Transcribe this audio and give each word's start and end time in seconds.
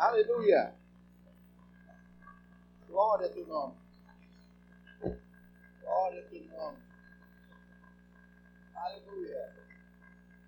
Aleluia. 0.00 0.74
Glória 2.88 3.26
a 3.26 3.32
teu 3.34 3.46
nome. 3.46 3.76
Glória 5.82 6.24
a 6.24 6.28
teu 6.30 6.42
nome. 6.42 6.82
Aleluia. 8.76 9.66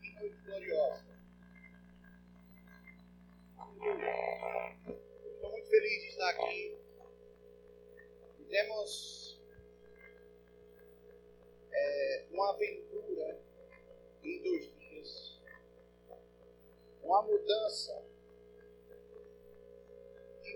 Que 0.01 0.15
noite 0.15 0.37
gloriosa. 0.46 1.04
Aleluia. 3.59 4.78
Estou 5.35 5.51
muito 5.51 5.69
feliz 5.69 6.00
de 6.00 6.08
estar 6.08 6.30
aqui. 6.30 6.78
Temos 8.48 9.38
é, 11.71 12.26
uma 12.30 12.54
aventura 12.54 13.38
em 14.22 14.42
dois 14.42 14.78
dias. 14.78 15.42
Uma 17.02 17.20
mudança 17.20 18.12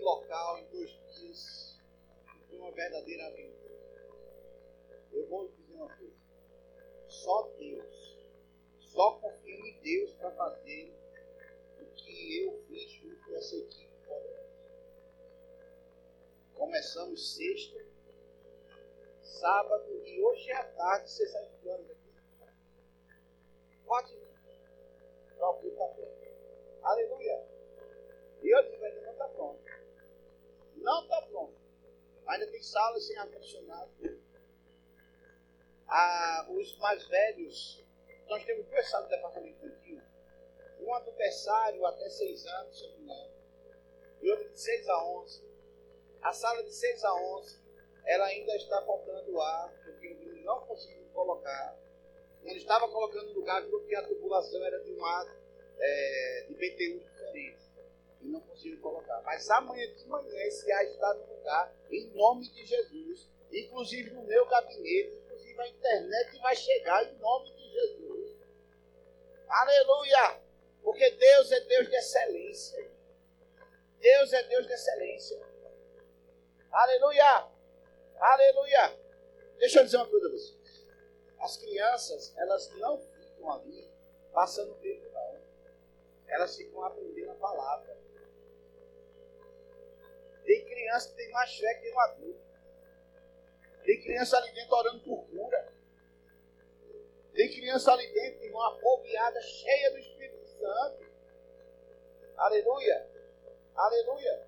local 0.06 0.59
em 0.59 0.66
dois 0.69 0.91
dias. 1.15 1.80
Foi 2.48 2.59
uma 2.59 2.70
verdadeira 2.70 3.27
aventura. 3.27 3.74
Eu 5.12 5.27
vou 5.27 5.46
lhe 5.46 5.52
dizer 5.56 5.74
uma 5.74 5.96
coisa. 5.96 6.16
Só 7.09 7.42
Deus, 7.59 8.19
só 8.79 9.19
confio 9.19 9.66
em 9.66 9.80
Deus 9.80 10.12
para 10.12 10.30
fazer 10.32 10.95
o 11.80 11.87
que 11.95 12.42
eu 12.45 12.65
fiz 12.69 12.91
junto 12.92 13.24
com 13.24 13.34
essa 13.34 13.56
equipe 13.56 13.87
Começamos 16.54 17.34
sexta, 17.34 17.84
sábado 19.23 20.02
e 20.07 20.23
hoje 20.23 20.51
à 20.52 20.65
tarde, 20.65 21.10
você 21.10 21.27
sai 21.27 21.48
de 21.48 21.68
horas 21.68 21.91
aqui. 21.91 22.15
Quatro 23.84 24.16
para 25.37 25.68
está 25.68 25.87
pronto. 25.88 26.27
Aleluia. 26.82 27.45
E 28.43 28.48
eu 28.48 28.70
digo, 28.70 28.84
ainda 28.84 29.02
não 29.02 29.12
está 29.12 29.29
pronto. 29.29 29.76
Não 30.86 31.02
está 31.02 31.20
pronto. 31.22 31.60
Ainda 32.29 32.46
tem 32.46 32.62
salas 32.62 33.04
sem 33.04 33.18
ar-condicionado. 33.18 33.90
Ah, 35.88 36.46
os 36.48 36.78
mais 36.78 37.04
velhos, 37.09 37.84
nós 38.28 38.45
temos 38.45 38.66
duas 38.66 38.88
salas 38.88 39.09
do 39.09 39.10
departamento 39.10 39.66
infantil. 39.66 40.01
Uma 40.78 41.01
do 41.01 41.10
berçário 41.10 41.84
até 41.87 42.09
seis 42.09 42.46
anos, 42.46 42.78
se 42.78 42.84
eu 42.84 43.01
não. 43.01 43.32
E 44.23 44.30
outra 44.30 44.48
de 44.48 44.60
seis 44.60 44.88
a 44.88 45.04
onze. 45.09 45.45
A 46.23 46.32
sala 46.32 46.62
de 46.62 46.73
6 46.73 47.04
a 47.04 47.15
11, 47.15 47.60
ela 48.04 48.24
ainda 48.26 48.56
está 48.56 48.82
faltando 48.82 49.40
ar, 49.40 49.73
porque 49.84 50.09
não 50.45 50.66
conseguimos 50.66 51.12
colocar. 51.12 51.78
Quando 52.43 52.56
estava 52.56 52.88
colocando 52.88 53.28
no 53.28 53.34
lugar, 53.34 53.65
porque 53.68 53.95
a 53.95 54.06
tubulação 54.09 54.65
era 54.65 54.80
de 54.82 54.93
um 54.93 55.04
ar 55.04 55.26
é, 55.78 56.46
de 56.48 56.54
BTU 56.54 56.98
diferente. 56.98 57.65
E 58.20 58.28
não 58.28 58.40
conseguimos 58.40 58.80
colocar. 58.80 59.20
Mas 59.22 59.48
amanhã 59.50 59.86
de 59.95 60.06
manhã 60.06 60.34
esse 60.45 60.70
ar 60.72 60.84
está 60.84 61.14
no 61.14 61.34
lugar, 61.36 61.74
em 61.90 62.06
nome 62.14 62.48
de 62.48 62.64
Jesus. 62.64 63.28
Inclusive 63.52 64.10
no 64.10 64.22
meu 64.25 64.47
gabinete, 64.47 65.14
inclusive 65.25 65.60
a 65.60 65.69
internet 65.69 66.38
vai 66.38 66.56
chegar 66.56 67.04
em 67.04 67.19
nome 67.19 67.50
de 67.53 67.72
Jesus. 67.72 68.37
Aleluia! 69.48 70.41
Porque 70.82 71.10
Deus 71.10 71.53
é 71.53 71.60
Deus 71.60 71.88
de 71.88 71.97
excelência. 71.97 72.91
Deus 74.00 74.32
é 74.32 74.42
Deus 74.44 74.66
de 74.66 74.72
excelência. 74.72 75.41
Aleluia! 76.72 77.48
Aleluia! 78.19 78.98
Deixa 79.59 79.81
eu 79.81 79.84
dizer 79.84 79.97
uma 79.97 80.09
coisa 80.09 80.26
a 80.26 80.31
vocês. 80.31 80.87
As 81.38 81.56
crianças, 81.56 82.34
elas 82.37 82.70
não 82.76 82.98
ficam 83.00 83.53
ali 83.53 83.91
passando 84.32 84.75
tempo, 84.76 85.09
não. 85.12 85.41
Elas 86.28 86.56
ficam 86.56 86.84
aprendendo 86.84 87.31
a 87.31 87.34
palavra. 87.34 87.97
Tem 90.47 90.65
criança 90.65 91.11
que 91.11 91.16
tem 91.16 91.31
mais 91.33 91.59
fé 91.59 91.75
que 91.75 91.93
um 91.93 92.00
adulto. 92.00 92.47
Tem 93.84 94.00
criança 94.00 94.39
ali 94.39 94.53
dentro 94.53 94.77
orando 94.77 95.00
por 95.03 95.27
cura. 95.27 95.75
Tem 97.34 97.51
criança 97.51 97.93
ali 97.93 98.12
dentro, 98.12 98.45
irmão, 98.45 98.62
afobiada, 98.62 99.43
cheia 99.43 99.91
do 99.91 99.99
Espírito 99.99 100.47
Santo. 100.47 101.05
Aleluia. 102.37 103.11
Aleluia. 103.75 104.47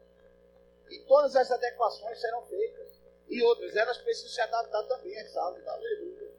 E 0.89 1.01
todas 1.01 1.35
as 1.35 1.51
adequações 1.51 2.21
serão 2.21 2.47
feitas. 2.47 3.03
E 3.29 3.43
outras, 3.43 3.77
elas 3.77 3.99
precisam 3.99 4.31
se 4.31 4.41
adaptar 4.41 4.85
também 4.85 5.19
às 5.19 5.31
salas. 5.33 5.67
Aleluia. 5.67 6.33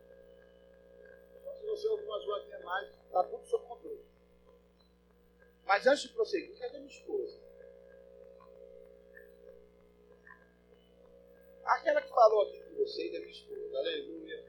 Então, 1.39 1.55
se 1.57 1.65
você 1.65 1.87
ouvir 1.89 2.05
uma 2.05 2.19
zoadinha 2.19 2.59
mais, 2.59 2.89
está 2.89 3.23
tudo 3.25 3.45
sob 3.45 3.67
controle. 3.67 4.05
Mas 5.65 5.85
antes 5.85 6.03
de 6.03 6.09
prosseguir, 6.13 6.57
cadê 6.57 6.79
minha 6.79 6.89
esposa? 6.89 7.48
Aquela 11.69 12.01
que 12.01 12.09
falou 12.09 12.47
aqui 12.47 12.63
com 12.63 12.75
vocês 12.77 13.13
é 13.13 13.19
minha 13.19 13.31
esposa. 13.31 13.77
Aleluia. 13.77 14.43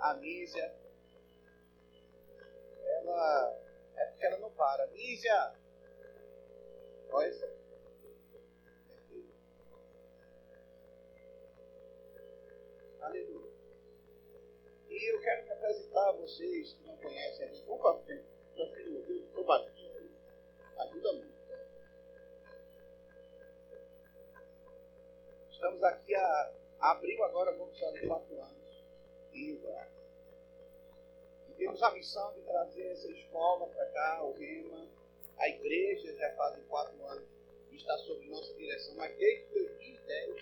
A 0.00 0.14
Mísia. 0.14 0.74
Ela. 2.84 3.56
É 3.96 4.04
porque 4.06 4.26
ela 4.26 4.38
não 4.38 4.50
para. 4.50 4.86
Mísia! 4.88 5.54
Olha 7.12 7.28
isso. 7.28 7.46
Aleluia. 13.00 13.52
E 14.88 15.14
eu 15.14 15.20
quero 15.20 15.44
me 15.44 15.52
apresentar 15.52 16.08
a 16.08 16.12
vocês 16.12 16.72
que 16.72 16.84
não 16.84 16.96
conhecem 16.96 17.46
a 17.46 17.50
mim. 17.52 17.64
Vamos 17.64 17.82
para 17.82 17.98
frente. 18.00 18.26
Para 18.56 18.70
frente, 18.70 18.90
eu 18.90 19.24
estou 19.24 19.44
batendo. 19.44 20.10
Ajuda 20.78 21.12
muito. 21.12 21.29
Estamos 25.60 25.82
aqui 25.84 26.14
a, 26.14 26.52
abril 26.80 27.22
agora, 27.22 27.52
vamos 27.52 27.78
fazer 27.78 28.06
quatro 28.06 28.34
anos. 28.40 28.82
E 29.34 29.60
temos 31.58 31.82
a 31.82 31.90
missão 31.90 32.32
de 32.32 32.40
trazer 32.40 32.86
essa 32.86 33.12
escola 33.12 33.66
para 33.66 33.84
cá, 33.90 34.24
o 34.24 34.32
REMA. 34.32 34.88
A 35.36 35.48
igreja 35.50 36.16
já 36.16 36.34
faz 36.34 36.64
quatro 36.64 37.04
anos 37.04 37.28
está 37.72 37.94
sob 37.98 38.26
nossa 38.30 38.54
direção, 38.54 38.94
mas 38.96 39.14
desde 39.18 39.52
2010 39.52 40.36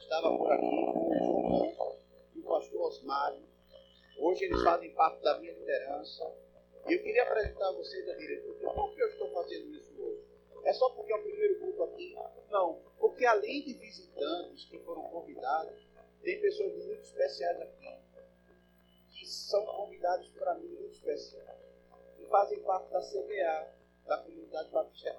estava 0.00 0.36
por 0.36 0.52
aqui 0.52 0.66
o 0.66 1.74
João 1.74 1.98
e 2.34 2.38
o 2.38 2.42
pastor 2.42 2.80
Osmário. 2.88 3.42
Hoje 4.18 4.44
eles 4.44 4.62
fazem 4.62 4.92
parte 4.92 5.22
da 5.22 5.38
minha 5.38 5.54
liderança. 5.54 6.30
E 6.86 6.92
eu 6.92 7.02
queria 7.02 7.22
apresentar 7.22 7.68
a 7.68 7.72
vocês 7.72 8.06
a 8.06 8.14
diretoria. 8.14 8.68
Por 8.68 8.94
que 8.94 9.02
eu 9.02 9.08
estou 9.08 9.32
fazendo 9.32 9.74
isso 9.74 9.94
hoje? 9.98 10.35
É 10.66 10.72
só 10.72 10.90
porque 10.90 11.12
é 11.12 11.16
o 11.16 11.22
primeiro 11.22 11.60
grupo 11.60 11.84
aqui? 11.84 12.16
Não. 12.50 12.82
Porque 12.98 13.24
além 13.24 13.62
de 13.62 13.74
visitantes 13.74 14.64
que 14.64 14.78
foram 14.80 15.02
convidados, 15.04 15.80
tem 16.22 16.40
pessoas 16.40 16.84
muito 16.84 17.02
especiais 17.02 17.60
aqui. 17.60 17.88
Que 19.12 19.24
são 19.24 19.64
convidados 19.64 20.28
para 20.30 20.54
mim 20.56 20.66
muito 20.66 20.92
especiais. 20.92 21.56
E 22.18 22.26
fazem 22.26 22.58
parte 22.64 22.90
da 22.90 23.00
CBA, 23.00 23.72
da 24.06 24.18
comunidade 24.18 24.70
batista 24.70 25.16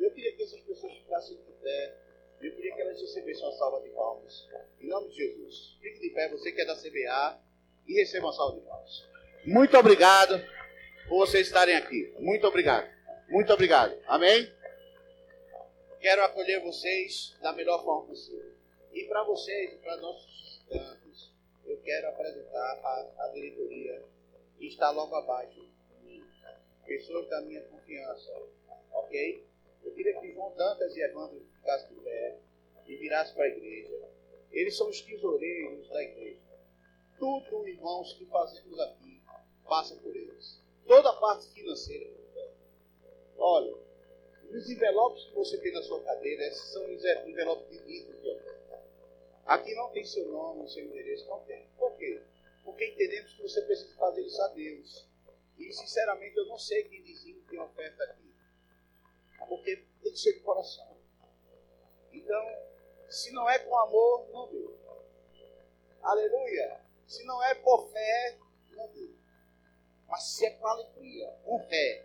Eu 0.00 0.10
queria 0.10 0.36
que 0.36 0.42
essas 0.42 0.60
pessoas 0.60 0.92
ficassem 0.94 1.36
de 1.36 1.52
pé 1.62 2.08
eu 2.40 2.54
queria 2.54 2.74
que 2.74 2.80
elas 2.80 3.00
recebessem 3.00 3.44
uma 3.44 3.52
salva 3.52 3.80
de 3.80 3.88
palmas. 3.90 4.48
Em 4.80 4.88
nome 4.88 5.08
de 5.08 5.16
Jesus. 5.16 5.76
Fique 5.80 6.00
de 6.00 6.10
pé, 6.10 6.28
você 6.28 6.52
que 6.52 6.60
é 6.60 6.64
da 6.64 6.76
CBA, 6.76 7.40
e 7.86 7.94
receba 7.94 8.26
uma 8.26 8.32
salva 8.32 8.60
de 8.60 8.66
palmas. 8.66 9.08
Muito 9.44 9.76
obrigado 9.76 10.40
por 11.08 11.26
vocês 11.26 11.46
estarem 11.46 11.74
aqui. 11.74 12.14
Muito 12.18 12.46
obrigado. 12.46 12.97
Muito 13.28 13.52
obrigado. 13.52 13.94
Amém? 14.06 14.50
Quero 16.00 16.24
acolher 16.24 16.62
vocês 16.62 17.36
da 17.42 17.52
melhor 17.52 17.84
forma 17.84 18.06
possível. 18.06 18.54
E 18.92 19.04
para 19.04 19.22
vocês, 19.24 19.74
para 19.82 19.98
nossos 19.98 20.34
visitantes, 20.42 21.30
eu 21.66 21.76
quero 21.82 22.08
apresentar 22.08 22.80
a, 22.82 23.24
a 23.24 23.28
diretoria 23.28 24.02
que 24.56 24.66
está 24.66 24.90
logo 24.90 25.14
abaixo 25.14 25.60
de 25.60 26.06
mim. 26.06 26.24
Pessoas 26.86 27.28
da 27.28 27.42
minha 27.42 27.60
confiança. 27.64 28.32
Ok? 28.92 29.44
Eu 29.84 29.92
queria 29.92 30.18
que 30.18 30.32
João 30.32 30.54
Dantas 30.56 30.96
e 30.96 31.00
Evandro 31.02 31.44
ficassem 31.54 31.96
de 31.96 32.00
pé 32.00 32.38
e 32.86 32.96
virassem 32.96 33.34
para 33.34 33.44
a 33.44 33.48
igreja. 33.48 34.08
Eles 34.50 34.74
são 34.74 34.88
os 34.88 35.02
tesoureiros 35.02 35.86
da 35.90 36.02
igreja. 36.02 36.40
Tudo, 37.18 37.68
irmãos, 37.68 38.14
que 38.14 38.24
fazemos 38.24 38.80
aqui 38.80 39.22
passa 39.68 39.94
por 39.96 40.16
eles. 40.16 40.62
Toda 40.86 41.10
a 41.10 41.16
parte 41.16 41.46
financeira. 41.52 42.17
Olha, 43.38 43.74
os 44.50 44.70
envelopes 44.70 45.24
que 45.24 45.34
você 45.34 45.58
tem 45.58 45.72
na 45.72 45.82
sua 45.82 46.02
cadeira, 46.02 46.46
esses 46.46 46.72
são 46.72 46.84
envelopes 46.90 47.70
de 47.70 47.78
vida 47.84 48.12
que 48.14 48.58
Aqui 49.46 49.74
não 49.74 49.90
tem 49.90 50.04
seu 50.04 50.28
nome, 50.28 50.68
seu 50.68 50.84
endereço, 50.84 51.26
não 51.26 51.40
tem. 51.40 51.66
Por 51.78 51.96
quê? 51.96 52.20
Porque 52.64 52.84
entendemos 52.84 53.32
que 53.32 53.42
você 53.42 53.62
precisa 53.62 53.96
fazer 53.96 54.20
isso 54.20 54.42
a 54.42 54.48
Deus. 54.48 55.08
E, 55.56 55.72
sinceramente, 55.72 56.36
eu 56.36 56.46
não 56.46 56.58
sei 56.58 56.84
quem 56.84 57.02
que 57.02 57.44
tem 57.48 57.58
oferta 57.58 58.04
aqui 58.04 58.28
porque 59.48 59.76
tem 60.02 60.12
que 60.12 60.18
ser 60.18 60.34
de 60.34 60.40
coração. 60.40 60.96
Então, 62.12 62.44
se 63.08 63.32
não 63.32 63.48
é 63.48 63.58
com 63.58 63.76
amor, 63.76 64.28
não 64.30 64.48
deu. 64.48 64.78
Aleluia. 66.02 66.80
Se 67.06 67.24
não 67.24 67.42
é 67.42 67.54
por 67.54 67.90
fé, 67.90 68.38
não 68.70 68.88
deu. 68.88 69.14
Mas 70.06 70.24
se 70.24 70.46
é 70.46 70.50
com 70.50 70.66
alegria, 70.66 71.30
com 71.44 71.58
fé. 71.68 72.04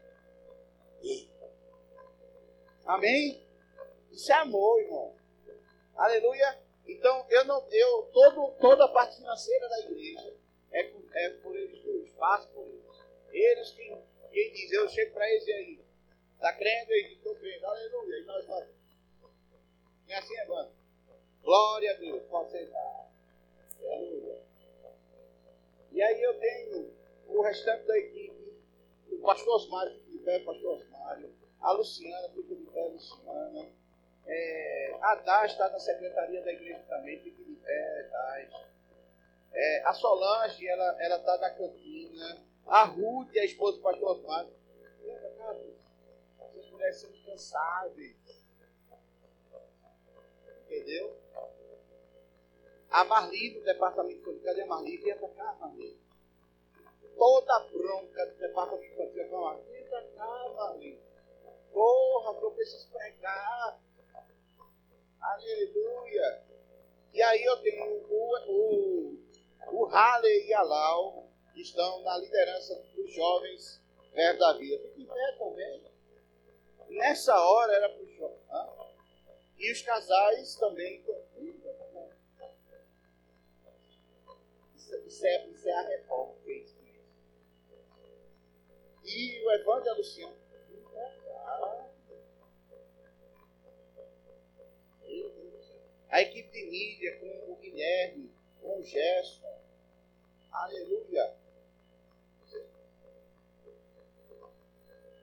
Amém? 2.85 3.45
Isso 4.11 4.31
é 4.31 4.35
amor, 4.35 4.79
irmão. 4.81 5.15
Aleluia. 5.95 6.59
Então, 6.85 7.25
eu 7.29 7.45
não, 7.45 7.65
eu, 7.71 8.03
todo, 8.13 8.51
toda 8.59 8.85
a 8.85 8.89
parte 8.89 9.17
financeira 9.17 9.69
da 9.69 9.79
igreja 9.79 10.35
é, 10.71 10.91
é 11.13 11.29
por 11.29 11.55
eles 11.55 11.81
dois, 11.81 12.11
faço 12.13 12.47
por 12.49 12.67
eles. 12.67 12.83
Eles 13.31 13.71
quem, 13.71 13.97
quem 14.31 14.51
diz, 14.51 14.71
eu 14.71 14.89
chego 14.89 15.13
para 15.13 15.29
eles 15.29 15.47
e 15.47 15.53
aí, 15.53 15.79
está 16.35 16.53
crendo 16.53 16.91
aí, 16.91 17.13
estou 17.13 17.35
crendo, 17.35 17.65
aleluia. 17.65 18.17
E 18.17 18.25
nós 18.25 18.45
fazemos. 18.45 18.75
E 20.07 20.13
assim 20.13 20.37
é, 20.37 20.45
mano. 20.45 20.71
Glória 21.41 21.91
a 21.91 21.93
Deus, 21.95 22.23
pode 22.23 22.51
sentar. 22.51 23.11
Aleluia. 23.81 24.41
E 25.91 26.01
aí 26.01 26.21
eu 26.21 26.39
tenho 26.39 26.93
o 27.27 27.41
restante 27.41 27.85
da 27.85 27.97
equipe, 27.97 28.57
o 29.11 29.21
pastor 29.21 29.59
de 29.59 29.67
pé, 30.23 30.39
pastor 30.39 30.77
Osmário, 30.77 31.33
a 31.61 31.71
Luciana 31.71 32.29
fica 32.29 32.55
de 32.55 32.65
pé, 32.65 32.87
Luciana. 32.87 33.69
É, 34.25 34.97
a 35.01 35.15
Daz 35.15 35.51
está 35.51 35.69
na 35.69 35.79
secretaria 35.79 36.41
da 36.41 36.51
igreja 36.51 36.83
também, 36.87 37.19
fica 37.19 37.43
de 37.43 37.55
pé, 37.55 38.09
Daz. 38.11 38.49
É, 39.53 39.83
a 39.85 39.93
Solange, 39.93 40.67
ela 40.67 41.17
está 41.17 41.37
na 41.37 41.49
cantina. 41.51 42.43
A 42.65 42.85
Ruth, 42.85 43.35
a 43.37 43.45
esposa 43.45 43.77
do 43.77 43.83
pastor 43.83 44.17
Osmário. 44.17 44.53
Essas 46.39 46.69
mulheres 46.71 46.97
são 46.97 47.09
incansáveis. 47.11 48.15
Entendeu? 50.65 51.15
A 52.89 53.03
Marli 53.03 53.51
do 53.51 53.63
departamento. 53.63 54.39
Cadê 54.43 54.61
a 54.61 54.65
Marli? 54.65 54.97
Vem 54.97 55.17
pra 55.17 55.29
cá, 55.29 55.53
Marli. 55.59 56.02
Toda 57.17 57.55
a 57.55 57.59
bronca 57.59 58.25
do 58.25 58.37
departamento 58.37 58.93
infantil. 58.93 59.71
Vem 59.71 59.85
pra 59.87 60.01
cá, 60.01 60.49
Marli. 60.55 60.99
Porra, 61.71 62.39
que 62.39 62.45
eu 62.45 62.51
preciso 62.51 62.91
pregar. 62.91 63.79
Aleluia. 65.21 66.43
E 67.13 67.21
aí 67.21 67.43
eu 67.43 67.57
tenho 67.61 67.85
o, 68.09 68.35
o, 68.47 69.17
o 69.71 69.85
Halley 69.85 70.47
e 70.47 70.53
a 70.53 70.61
Lau, 70.63 71.27
que 71.53 71.61
estão 71.61 72.01
na 72.01 72.17
liderança 72.17 72.75
dos 72.95 73.13
jovens 73.13 73.81
verbo 74.13 74.39
da 74.39 74.53
vida. 74.53 74.79
Fique 74.89 75.01
em 75.01 75.05
pé 75.05 75.31
também. 75.37 75.83
Nessa 76.89 77.39
hora 77.39 77.73
era 77.73 77.89
para 77.89 78.03
os 78.03 78.15
jovens. 78.15 78.43
E 79.57 79.71
os 79.71 79.81
casais 79.81 80.55
também. 80.55 81.03
Isso 85.05 85.25
é, 85.25 85.47
isso 85.47 85.69
é 85.69 85.73
a 85.73 85.81
reforma 85.87 86.33
fez 86.43 86.72
E 89.03 89.45
o 89.45 89.51
Evandro 89.51 89.85
e 89.85 89.89
a 89.89 89.93
Luciana. 89.93 90.43
A 96.09 96.21
equipe 96.21 96.51
de 96.51 96.65
mídia 96.69 97.19
com 97.19 97.51
o 97.51 97.55
Guilherme, 97.55 98.31
com 98.61 98.79
o 98.79 98.83
Gerson. 98.83 99.59
Aleluia. 100.51 101.35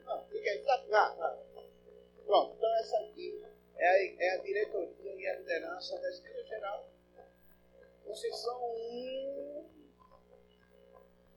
Não, 0.04 0.24
fica 0.26 0.50
aí. 0.50 0.58
Tá, 0.64 0.78
tá, 0.78 1.10
tá. 1.14 1.38
Pronto, 2.26 2.56
então 2.56 2.74
essa 2.80 2.98
aqui 2.98 3.40
é 3.76 3.86
a, 3.86 4.24
é 4.24 4.30
a 4.30 4.36
diretoria 4.38 5.14
e 5.14 5.26
a 5.28 5.38
liderança 5.38 5.96
da 6.00 6.10
Igreja 6.10 6.44
Geral. 6.44 6.88
Vocês 8.04 8.36
são 8.36 8.60
um. 8.60 9.64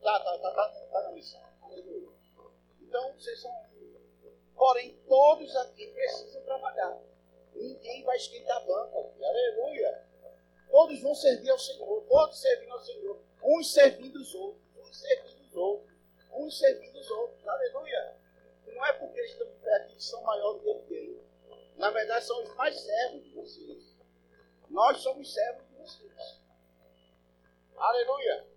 Tá, 0.02 0.20
tá, 0.20 0.38
tá, 0.40 0.52
tá, 0.52 0.70
tá 0.70 1.02
na 1.04 1.12
missão. 1.12 1.42
Então, 2.94 3.12
vocês 3.14 3.42
são. 3.42 3.52
Porém, 4.56 4.96
todos 5.08 5.56
aqui 5.56 5.88
precisam 5.88 6.44
trabalhar. 6.44 7.02
Ninguém 7.56 8.04
vai 8.04 8.16
esquentar 8.18 8.64
banco 8.68 9.00
aqui. 9.00 9.26
Aleluia. 9.26 10.08
Todos 10.70 11.02
vão 11.02 11.16
servir 11.16 11.50
ao 11.50 11.58
Senhor. 11.58 12.06
Todos 12.08 12.40
servindo 12.40 12.72
ao 12.72 12.80
Senhor. 12.82 13.20
Uns 13.44 13.74
servindo 13.74 14.16
os 14.18 14.36
outros. 14.36 14.62
Uns 14.78 14.96
servindo 14.96 15.42
os 15.42 15.56
outros. 15.56 15.98
Uns 16.34 16.60
servindo 16.60 17.00
os 17.00 17.10
outros. 17.10 17.48
Aleluia. 17.48 18.16
Não 18.68 18.86
é 18.86 18.94
porque 18.94 19.22
estão 19.22 19.48
aqui 19.76 19.96
que 19.96 20.04
são 20.04 20.22
maiores 20.22 20.62
do 20.62 20.80
que 20.82 20.94
ninguém. 20.94 21.24
Na 21.78 21.90
verdade, 21.90 22.24
são 22.24 22.44
os 22.44 22.56
mais 22.56 22.80
servos 22.80 23.24
de 23.24 23.30
vocês. 23.32 23.98
Nós 24.70 25.00
somos 25.00 25.34
servos 25.34 25.68
de 25.68 25.76
vocês. 25.78 26.42
Aleluia. 27.76 28.48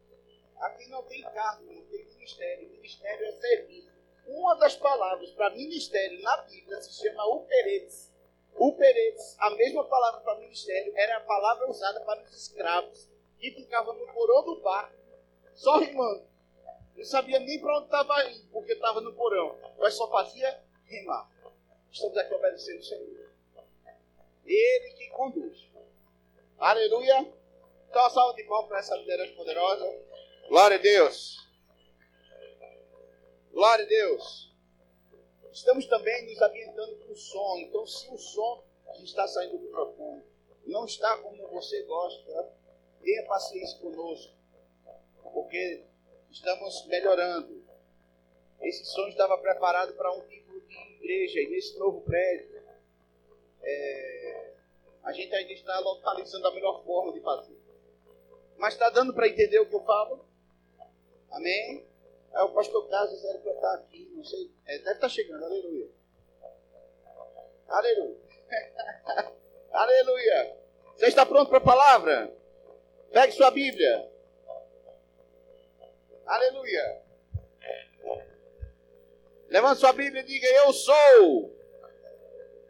Aqui 0.59 0.89
não 0.91 1.03
tem 1.05 1.23
cargo, 1.23 1.65
não 1.73 1.83
tem 1.87 2.05
ministério. 2.05 2.69
Ministério 2.69 3.27
é 3.29 3.33
serviço. 3.33 3.86
Uma 4.27 4.57
das 4.57 4.75
palavras 4.77 5.31
para 5.31 5.51
ministério 5.51 6.21
na 6.23 6.37
Bíblia 6.39 6.81
se 6.83 7.03
chama 7.03 7.25
uperetes. 7.27 8.13
Uperetes, 8.59 9.37
a 9.39 9.51
mesma 9.51 9.85
palavra 9.85 10.21
para 10.21 10.41
ministério, 10.41 10.93
era 10.97 11.19
a 11.19 11.21
palavra 11.21 11.71
usada 11.71 12.01
para 12.01 12.23
os 12.23 12.33
escravos 12.33 13.09
que 13.39 13.51
ficavam 13.51 13.95
no 13.95 14.07
porão 14.13 14.45
do 14.45 14.61
barco, 14.63 14.97
só 15.55 15.79
rimando. 15.79 16.27
Não 16.97 17.05
sabia 17.05 17.39
nem 17.39 17.61
para 17.61 17.77
onde 17.77 17.85
estava 17.87 18.31
indo, 18.31 18.49
porque 18.51 18.73
estava 18.73 19.01
no 19.01 19.13
porão, 19.13 19.57
mas 19.79 19.95
só 19.95 20.11
fazia 20.11 20.61
rimar. 20.87 21.31
Estamos 21.93 22.17
aqui 22.17 22.35
obedecendo 22.35 22.81
o 22.81 22.85
Senhor. 22.85 23.31
Ele 24.45 24.91
que 24.95 25.09
conduz. 25.11 25.67
Aleluia. 26.59 27.33
Então, 27.89 28.11
salva 28.11 28.35
de 28.35 28.45
palmas 28.45 28.69
para 28.69 28.79
essa 28.79 28.97
liderança 28.97 29.35
poderosa. 29.35 29.99
Glória 30.49 30.79
a 30.79 30.81
Deus. 30.81 31.46
Glória 33.57 33.87
a 33.87 33.89
Deus. 33.89 34.55
Estamos 35.51 35.87
também 35.87 36.27
nos 36.27 36.43
ambientando 36.43 36.95
com 36.97 37.11
o 37.11 37.17
som. 37.17 37.57
Então, 37.61 37.87
se 37.87 38.07
o 38.13 38.19
som 38.19 38.63
que 38.95 39.03
está 39.03 39.27
saindo 39.27 39.57
do 39.57 39.65
microfone 39.65 40.23
não 40.67 40.85
está 40.85 41.17
como 41.23 41.49
você 41.49 41.83
gosta, 41.85 42.53
tenha 43.03 43.25
paciência 43.25 43.79
conosco. 43.79 44.35
Porque 45.33 45.83
estamos 46.31 46.85
melhorando. 46.89 47.65
Esse 48.61 48.85
som 48.85 49.09
estava 49.09 49.39
preparado 49.39 49.95
para 49.95 50.13
um 50.13 50.21
tipo 50.29 50.53
igreja 50.99 51.41
e 51.41 51.49
nesse 51.49 51.79
novo 51.79 52.03
prédio, 52.03 52.63
é, 53.63 54.53
a 55.03 55.13
gente 55.13 55.35
ainda 55.35 55.53
está 55.55 55.79
localizando 55.79 56.47
a 56.47 56.53
melhor 56.53 56.85
forma 56.85 57.11
de 57.11 57.23
fazer. 57.23 57.57
Mas 58.59 58.75
está 58.75 58.91
dando 58.91 59.15
para 59.15 59.29
entender 59.29 59.61
o 59.61 59.67
que 59.67 59.77
eu 59.77 59.83
falo? 59.83 60.27
Amém? 61.31 61.96
É 62.37 62.43
o 62.43 62.51
pastor 62.51 62.87
Carlos 62.89 63.25
era 63.25 63.39
para 63.39 63.53
estar 63.53 63.75
aqui, 63.77 64.13
não 64.15 64.23
sei. 64.23 64.53
É, 64.67 64.79
deve 64.79 64.93
estar 64.93 65.09
chegando, 65.09 65.43
aleluia. 65.43 65.89
Aleluia. 67.67 68.17
aleluia. 69.73 70.57
Você 70.97 71.07
está 71.07 71.25
pronto 71.25 71.49
para 71.49 71.59
a 71.59 71.63
palavra? 71.63 72.37
Pegue 73.11 73.33
sua 73.33 73.51
Bíblia. 73.51 74.13
Aleluia. 76.27 77.03
Levante 79.49 79.81
sua 79.81 79.95
Bíblia 79.95 80.21
e 80.21 80.27
diga: 80.27 80.47
Eu 80.47 80.75
sou. 80.75 81.57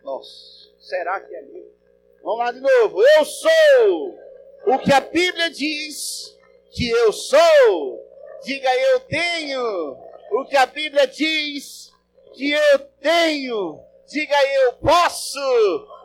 Nossa, 0.04 0.70
será 0.78 1.20
que 1.23 1.35
é 1.35 1.42
mesmo? 1.42 1.75
Vamos 2.23 2.38
lá 2.38 2.52
de 2.52 2.61
novo. 2.61 3.02
Eu 3.18 3.25
sou 3.25 4.18
o 4.66 4.78
que 4.78 4.92
a 4.92 5.00
Bíblia 5.00 5.50
diz 5.50 6.38
que 6.70 6.88
eu 6.88 7.12
sou. 7.12 8.05
Diga: 8.45 8.75
Eu 8.75 9.00
tenho 9.00 9.97
o 10.33 10.45
que 10.45 10.57
a 10.57 10.66
Bíblia 10.66 11.07
diz 11.07 11.90
que 12.35 12.50
eu 12.50 12.78
tenho. 13.00 13.81
Diga: 14.09 14.37
Eu 14.64 14.75
posso 14.75 15.40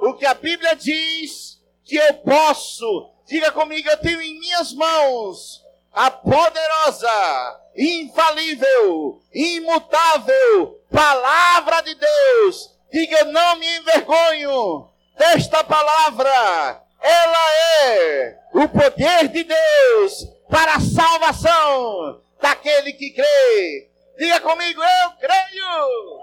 o 0.01 0.13
que 0.15 0.25
a 0.25 0.33
Bíblia 0.33 0.75
diz 0.75 1.59
que 1.83 1.95
eu 1.95 2.13
posso. 2.15 3.11
Diga 3.25 3.51
comigo: 3.51 3.89
Eu 3.89 3.97
tenho 3.97 4.21
em 4.21 4.39
minhas 4.39 4.73
mãos 4.73 5.61
a 5.93 6.09
poderosa 6.09 7.61
infalível, 7.75 9.21
imutável 9.33 10.81
palavra 10.91 11.81
de 11.81 11.95
Deus. 11.95 12.69
Diga, 12.91 13.23
não 13.25 13.55
me 13.55 13.77
envergonho 13.77 14.89
desta 15.17 15.63
palavra. 15.63 16.83
Ela 17.01 17.53
é 17.85 18.37
o 18.53 18.67
poder 18.67 19.29
de 19.29 19.43
Deus 19.43 20.27
para 20.51 20.75
a 20.75 20.79
salvação 20.79 22.21
daquele 22.41 22.93
que 22.93 23.11
crê. 23.11 23.89
Diga 24.17 24.41
comigo, 24.41 24.81
eu 24.81 25.11
creio. 25.17 26.21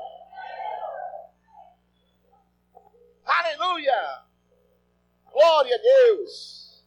Aleluia! 3.24 4.24
Glória 5.32 5.74
a 5.74 5.78
Deus! 5.78 6.84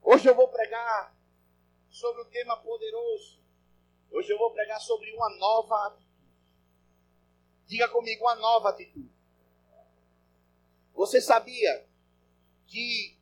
Hoje 0.00 0.28
eu 0.28 0.34
vou 0.34 0.48
pregar 0.48 1.14
sobre 1.90 2.22
um 2.22 2.26
tema 2.26 2.56
poderoso 2.58 3.34
Hoje 4.14 4.32
eu 4.32 4.38
vou 4.38 4.52
pregar 4.52 4.80
sobre 4.80 5.10
uma 5.10 5.28
nova 5.38 5.88
atitude. 5.88 6.06
Diga 7.66 7.88
comigo, 7.88 8.22
uma 8.22 8.36
nova 8.36 8.68
atitude. 8.68 9.10
Você 10.94 11.20
sabia 11.20 11.84
que 12.64 13.18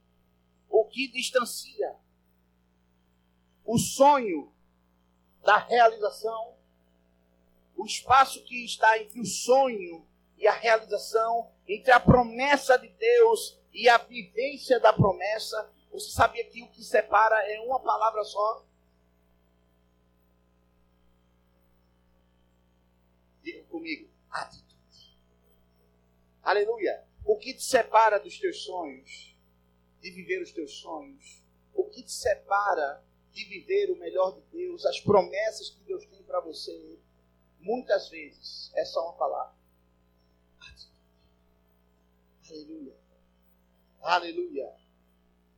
o 0.68 0.84
que 0.84 1.08
distancia 1.08 1.98
o 3.72 3.78
sonho 3.78 4.52
da 5.42 5.56
realização, 5.56 6.54
o 7.74 7.86
espaço 7.86 8.44
que 8.44 8.66
está 8.66 8.98
entre 8.98 9.18
o 9.18 9.24
sonho 9.24 10.06
e 10.36 10.46
a 10.46 10.52
realização, 10.52 11.50
entre 11.66 11.90
a 11.90 11.98
promessa 11.98 12.78
de 12.78 12.90
Deus 12.90 13.58
e 13.72 13.88
a 13.88 13.96
vivência 13.96 14.78
da 14.78 14.92
promessa. 14.92 15.72
Você 15.90 16.10
sabia 16.10 16.44
que 16.44 16.62
o 16.62 16.68
que 16.68 16.84
separa 16.84 17.34
é 17.50 17.60
uma 17.60 17.80
palavra 17.80 18.22
só? 18.24 18.62
Diga 23.42 23.64
comigo, 23.70 24.06
atitude. 24.30 25.18
Aleluia. 26.42 27.06
O 27.24 27.38
que 27.38 27.54
te 27.54 27.64
separa 27.64 28.20
dos 28.20 28.38
teus 28.38 28.64
sonhos, 28.64 29.34
de 30.02 30.10
viver 30.10 30.42
os 30.42 30.52
teus 30.52 30.74
sonhos? 30.74 31.42
O 31.72 31.84
que 31.84 32.02
te 32.02 32.12
separa 32.12 33.02
de 33.32 33.44
viver 33.44 33.90
o 33.90 33.96
melhor 33.96 34.34
de 34.34 34.42
Deus, 34.50 34.84
as 34.84 35.00
promessas 35.00 35.70
que 35.70 35.80
Deus 35.84 36.04
tem 36.06 36.22
para 36.22 36.40
você? 36.40 36.98
Muitas 37.58 38.08
vezes 38.08 38.70
é 38.74 38.84
só 38.84 39.04
uma 39.04 39.16
palavra. 39.16 39.54
Aleluia. 42.50 42.96
Aleluia. 44.00 44.76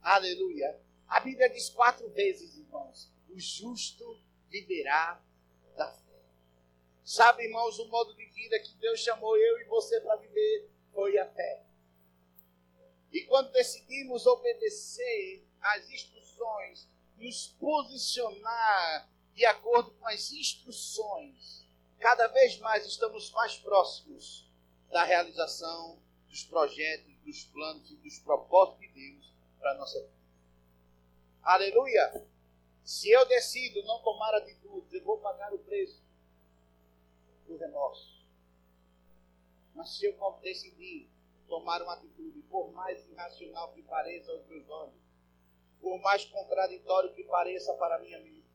Aleluia. 0.00 0.80
A 1.08 1.20
Bíblia 1.20 1.48
diz 1.48 1.70
quatro 1.70 2.08
vezes, 2.10 2.56
irmãos: 2.56 3.10
o 3.28 3.38
justo 3.38 4.20
viverá 4.48 5.20
da 5.76 5.90
fé. 5.90 6.22
Sabe, 7.02 7.44
irmãos, 7.44 7.78
o 7.78 7.88
modo 7.88 8.14
de 8.14 8.26
vida 8.26 8.60
que 8.60 8.74
Deus 8.76 9.00
chamou 9.00 9.36
eu 9.36 9.60
e 9.60 9.64
você 9.64 10.00
para 10.00 10.16
viver 10.16 10.70
foi 10.92 11.18
a 11.18 11.26
fé. 11.26 11.64
E 13.12 13.22
quando 13.24 13.52
decidimos 13.52 14.26
obedecer 14.26 15.46
às 15.60 15.88
instruções, 15.90 16.88
nos 17.16 17.48
posicionar 17.58 19.08
de 19.34 19.44
acordo 19.46 19.90
com 19.92 20.06
as 20.06 20.32
instruções, 20.32 21.66
cada 21.98 22.28
vez 22.28 22.58
mais 22.58 22.86
estamos 22.86 23.30
mais 23.32 23.56
próximos 23.56 24.48
da 24.90 25.04
realização 25.04 25.98
dos 26.28 26.44
projetos, 26.44 27.14
dos 27.24 27.44
planos 27.46 27.90
e 27.90 27.96
dos 27.96 28.18
propósitos 28.20 28.80
de 28.80 28.88
Deus 28.88 29.32
para 29.58 29.72
a 29.72 29.74
nossa 29.74 30.00
vida. 30.00 30.14
Aleluia! 31.42 32.26
Se 32.84 33.10
eu 33.10 33.26
decido 33.26 33.82
não 33.84 34.02
tomar 34.02 34.34
atitudes, 34.34 34.92
eu 34.92 35.02
vou 35.04 35.18
pagar 35.18 35.52
o 35.52 35.58
preço 35.58 36.02
do 37.46 37.56
remorso. 37.56 38.22
Mas 39.74 39.96
se 39.96 40.06
eu 40.06 40.38
decidir 40.42 41.08
tomar 41.48 41.82
uma 41.82 41.94
atitude, 41.94 42.42
por 42.42 42.72
mais 42.72 43.06
irracional 43.08 43.72
que 43.72 43.82
pareça 43.82 44.30
aos 44.30 44.46
meus 44.46 44.68
olhos, 44.68 45.03
por 45.84 46.00
mais 46.00 46.24
contraditório 46.24 47.12
que 47.12 47.22
pareça 47.24 47.74
para 47.74 47.98
minha 47.98 48.18
mente, 48.20 48.48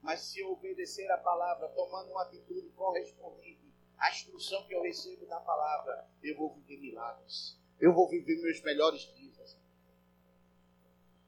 mas 0.00 0.20
se 0.20 0.40
eu 0.40 0.52
obedecer 0.52 1.06
a 1.12 1.18
palavra, 1.18 1.68
tomando 1.68 2.10
uma 2.10 2.22
atitude 2.22 2.70
correspondente 2.70 3.66
a 3.98 4.10
instrução 4.10 4.66
que 4.66 4.74
eu 4.74 4.82
recebo 4.82 5.26
da 5.26 5.38
palavra, 5.40 6.08
eu 6.22 6.36
vou 6.36 6.54
viver 6.54 6.78
milagres. 6.78 7.58
Eu 7.78 7.92
vou 7.92 8.08
viver 8.08 8.40
meus 8.42 8.60
melhores 8.62 9.02
dias. 9.14 9.58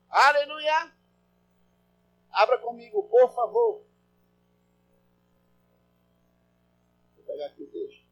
Aleluia! 0.08 0.94
Abra 2.30 2.58
comigo, 2.58 3.02
por 3.04 3.34
favor. 3.34 3.84
Vou 7.16 7.24
pegar 7.26 7.46
aqui 7.46 7.62
o 7.62 7.70
texto. 7.70 8.06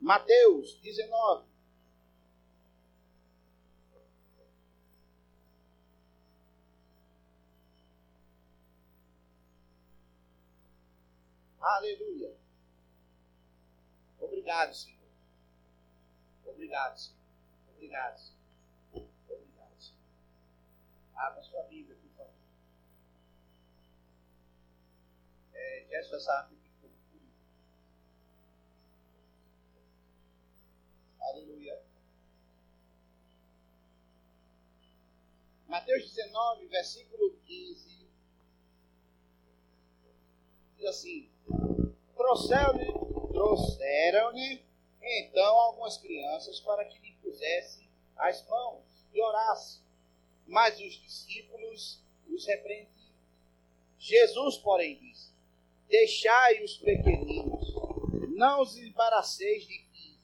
Mateus 0.00 0.78
19. 0.80 1.53
Aleluia. 11.64 12.36
Obrigado, 14.20 14.74
Senhor. 14.74 15.08
Obrigado, 16.44 16.98
Senhor. 16.98 17.18
Obrigado, 17.72 18.18
Senhor. 18.18 19.08
Obrigado, 19.30 19.80
Senhor. 19.80 20.04
Abra 21.16 21.42
sua 21.42 21.62
Bíblia, 21.62 21.96
por 21.96 22.10
favor. 22.10 22.34
É, 25.54 25.86
Jéssica 25.88 26.20
sabe 26.20 26.54
que 26.56 26.64
Aleluia. 31.18 31.82
Mateus 35.66 36.14
19, 36.14 36.66
versículo 36.68 37.38
15. 37.46 38.06
Diz 40.76 40.86
assim: 40.86 41.33
Trouxeram-lhe 42.16 43.04
trouxeram 43.34 44.32
então 45.02 45.56
algumas 45.60 45.98
crianças 45.98 46.60
para 46.60 46.84
que 46.84 46.98
lhe 47.00 47.12
pusessem 47.16 47.90
as 48.16 48.46
mãos 48.48 48.84
e 49.12 49.20
orassem. 49.20 49.82
Mas 50.46 50.78
os 50.80 50.94
discípulos 50.94 52.02
os 52.28 52.46
repreendiam. 52.46 53.12
Jesus, 53.98 54.56
porém, 54.58 54.98
disse: 54.98 55.32
Deixai 55.88 56.62
os 56.62 56.76
pequeninos, 56.78 57.74
não 58.36 58.62
os 58.62 58.76
embaraceis 58.76 59.66
de 59.66 59.78
vir 59.92 60.18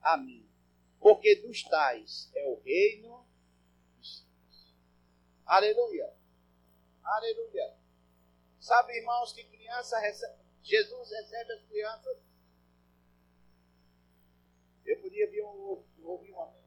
a 0.00 0.16
mim, 0.16 0.48
porque 1.00 1.36
dos 1.36 1.62
tais 1.64 2.30
é 2.34 2.46
o 2.46 2.60
reino 2.60 3.26
dos 3.96 4.18
céus. 4.18 4.74
Aleluia! 5.46 6.12
Aleluia! 7.02 7.76
Sabe, 8.60 8.96
irmãos, 8.96 9.32
que 9.32 9.44
criança 9.44 9.98
recebe, 9.98 10.43
Jesus 10.64 11.10
recebe 11.10 11.52
as 11.52 11.62
crianças. 11.66 12.18
Eu 14.86 15.00
podia 15.00 15.30
vir 15.30 15.44
um, 15.44 15.84
ouvir 16.02 16.32
um 16.32 16.42
amém. 16.42 16.64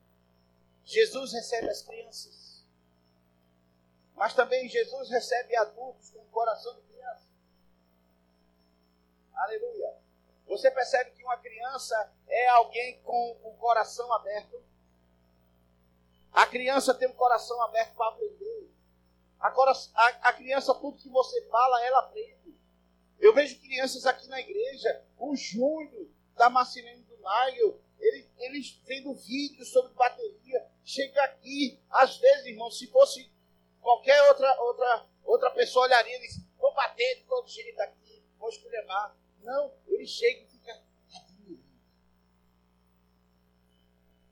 Jesus 0.85 1.33
recebe 1.33 1.67
as 1.67 1.81
crianças. 1.81 2.63
Mas 4.15 4.35
também 4.35 4.69
Jesus 4.69 5.09
recebe 5.09 5.55
adultos 5.55 6.11
com 6.11 6.19
o 6.19 6.25
coração 6.25 6.75
de 6.75 6.81
criança. 6.83 7.27
Aleluia. 9.33 9.97
Você 10.47 10.69
percebe 10.71 11.11
que 11.11 11.23
uma 11.23 11.37
criança 11.37 12.13
é 12.27 12.47
alguém 12.49 13.01
com 13.01 13.31
o 13.43 13.57
coração 13.57 14.11
aberto? 14.13 14.63
A 16.31 16.45
criança 16.45 16.93
tem 16.93 17.07
o 17.07 17.15
coração 17.15 17.59
aberto 17.63 17.95
para 17.95 18.09
aprender. 18.09 18.71
A, 19.39 19.49
a 20.29 20.33
criança, 20.33 20.73
tudo 20.75 20.97
que 20.97 21.09
você 21.09 21.41
fala, 21.47 21.83
ela 21.83 21.99
aprende. 21.99 22.36
Eu 23.19 23.33
vejo 23.33 23.59
crianças 23.59 24.05
aqui 24.05 24.27
na 24.27 24.39
igreja, 24.39 25.03
o 25.17 25.35
Júnior, 25.35 26.07
da 26.35 26.49
Marcelene 26.49 27.03
do 27.03 27.17
Maio, 27.19 27.81
ele, 27.99 28.29
eles 28.37 28.79
vendo 28.85 29.13
vídeos 29.15 29.69
sobre 29.69 29.93
bateria, 29.93 30.65
chega 30.85 31.21
aqui, 31.23 31.79
às 31.89 32.17
vezes, 32.17 32.45
irmão, 32.45 32.69
se 32.69 32.87
fosse 32.87 33.29
qualquer 33.81 34.21
outra, 34.29 34.61
outra, 34.61 35.05
outra 35.23 35.49
pessoa 35.51 35.85
olharia 35.85 36.15
e 36.15 36.21
diz, 36.21 36.39
vou 36.57 36.73
bater 36.73 37.15
de 37.15 37.23
todo 37.23 37.47
jeito 37.47 37.79
aqui, 37.81 38.23
vou 38.37 38.49
esculhambar. 38.49 39.17
Não, 39.41 39.73
ele 39.87 40.05
chega 40.05 40.41
e 40.41 40.47
fica. 40.47 40.83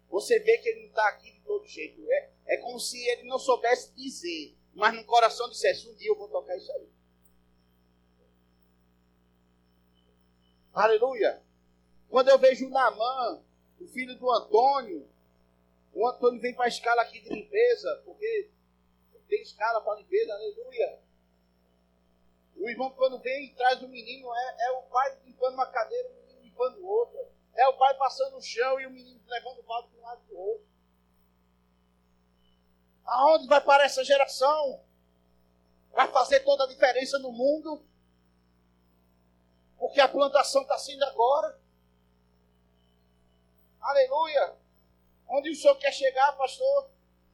Você 0.09 0.39
vê 0.39 0.57
que 0.59 0.69
ele 0.69 0.81
não 0.81 0.89
está 0.89 1.07
aqui 1.09 1.31
de 1.31 1.39
todo 1.41 1.67
jeito. 1.67 2.01
É, 2.11 2.31
é 2.47 2.57
como 2.57 2.79
se 2.79 3.01
ele 3.07 3.23
não 3.23 3.39
soubesse 3.39 3.93
dizer, 3.95 4.55
mas 4.73 4.93
no 4.93 5.03
coração 5.05 5.49
dissesse, 5.49 5.89
um 5.89 5.95
dia 5.95 6.09
eu 6.09 6.15
vou 6.15 6.29
tocar 6.29 6.55
isso 6.55 6.71
aí. 6.73 6.94
Aleluia. 10.75 11.41
Quando 12.09 12.27
eu 12.27 12.37
vejo 12.37 12.67
o 12.67 12.69
Namã, 12.69 13.41
o 13.79 13.87
filho 13.87 14.13
do 14.19 14.29
Antônio, 14.29 15.07
o 15.93 16.05
Antônio 16.05 16.41
vem 16.41 16.53
para 16.53 16.65
a 16.65 16.67
escala 16.67 17.01
aqui 17.01 17.21
de 17.21 17.29
limpeza, 17.29 18.01
porque 18.03 18.51
tem 19.29 19.41
escala 19.41 19.79
para 19.79 19.95
limpeza, 19.95 20.33
aleluia. 20.33 20.99
O 22.57 22.69
irmão, 22.69 22.91
quando 22.91 23.19
vem 23.19 23.45
e 23.45 23.55
traz 23.55 23.81
o 23.81 23.87
menino, 23.87 24.27
é, 24.35 24.67
é 24.67 24.71
o 24.71 24.81
pai 24.83 25.17
limpando 25.23 25.53
uma 25.53 25.65
cadeira, 25.65 26.09
o 26.09 26.13
menino 26.13 26.41
limpando 26.41 26.85
outra. 26.85 27.25
É 27.55 27.65
o 27.69 27.77
pai 27.77 27.93
passando 27.95 28.35
o 28.35 28.41
chão 28.41 28.77
e 28.77 28.85
o 28.85 28.91
menino 28.91 29.21
levando 29.27 29.59
o 29.59 29.63
balde 29.63 29.89
de 29.89 29.97
um 29.97 30.01
lado 30.01 30.21
para 30.27 30.35
o 30.35 30.39
outro. 30.39 30.67
Aonde 33.05 33.47
vai 33.47 33.61
parar 33.61 33.85
essa 33.85 34.03
geração? 34.03 34.81
Vai 35.93 36.11
fazer 36.11 36.41
toda 36.41 36.65
a 36.65 36.67
diferença 36.67 37.17
no 37.19 37.31
mundo? 37.31 37.81
Porque 39.95 40.01
a 40.01 40.09
plantação 40.09 40.63
está 40.63 40.77
sendo 40.77 41.05
agora. 41.05 41.57
Aleluia. 43.79 44.57
Onde 45.25 45.51
o 45.51 45.55
Senhor 45.55 45.77
quer 45.77 45.93
chegar, 45.93 46.33
pastor? 46.33 46.89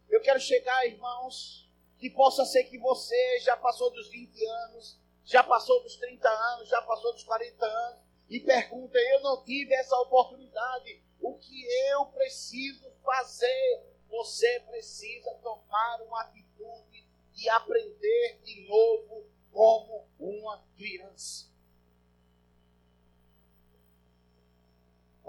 Eu 0.07 0.21
quero 0.21 0.39
chegar, 0.39 0.85
irmãos, 0.85 1.67
que 1.97 2.07
possa 2.07 2.45
ser 2.45 2.65
que 2.65 2.77
você 2.77 3.39
já 3.39 3.57
passou 3.57 3.89
dos 3.89 4.09
20 4.09 4.45
anos, 4.45 4.99
já 5.25 5.43
passou 5.43 5.81
dos 5.81 5.95
30 5.95 6.29
anos, 6.29 6.69
já 6.69 6.79
passou 6.83 7.11
dos 7.13 7.23
40 7.23 7.65
anos, 7.65 7.99
e 8.29 8.39
pergunta: 8.39 8.95
eu 8.99 9.21
não 9.21 9.43
tive 9.43 9.73
essa 9.73 9.97
oportunidade, 9.97 11.03
o 11.19 11.33
que 11.39 11.65
eu 11.89 12.05
preciso 12.13 12.91
fazer? 13.03 13.87
Você 14.07 14.59
precisa 14.69 15.33
tomar 15.41 15.99
uma 16.03 16.21
atitude 16.21 17.09
e 17.35 17.49
aprender 17.49 18.39
de 18.43 18.67
novo 18.67 19.25
como 19.51 20.07
uma 20.19 20.63
criança. 20.77 21.50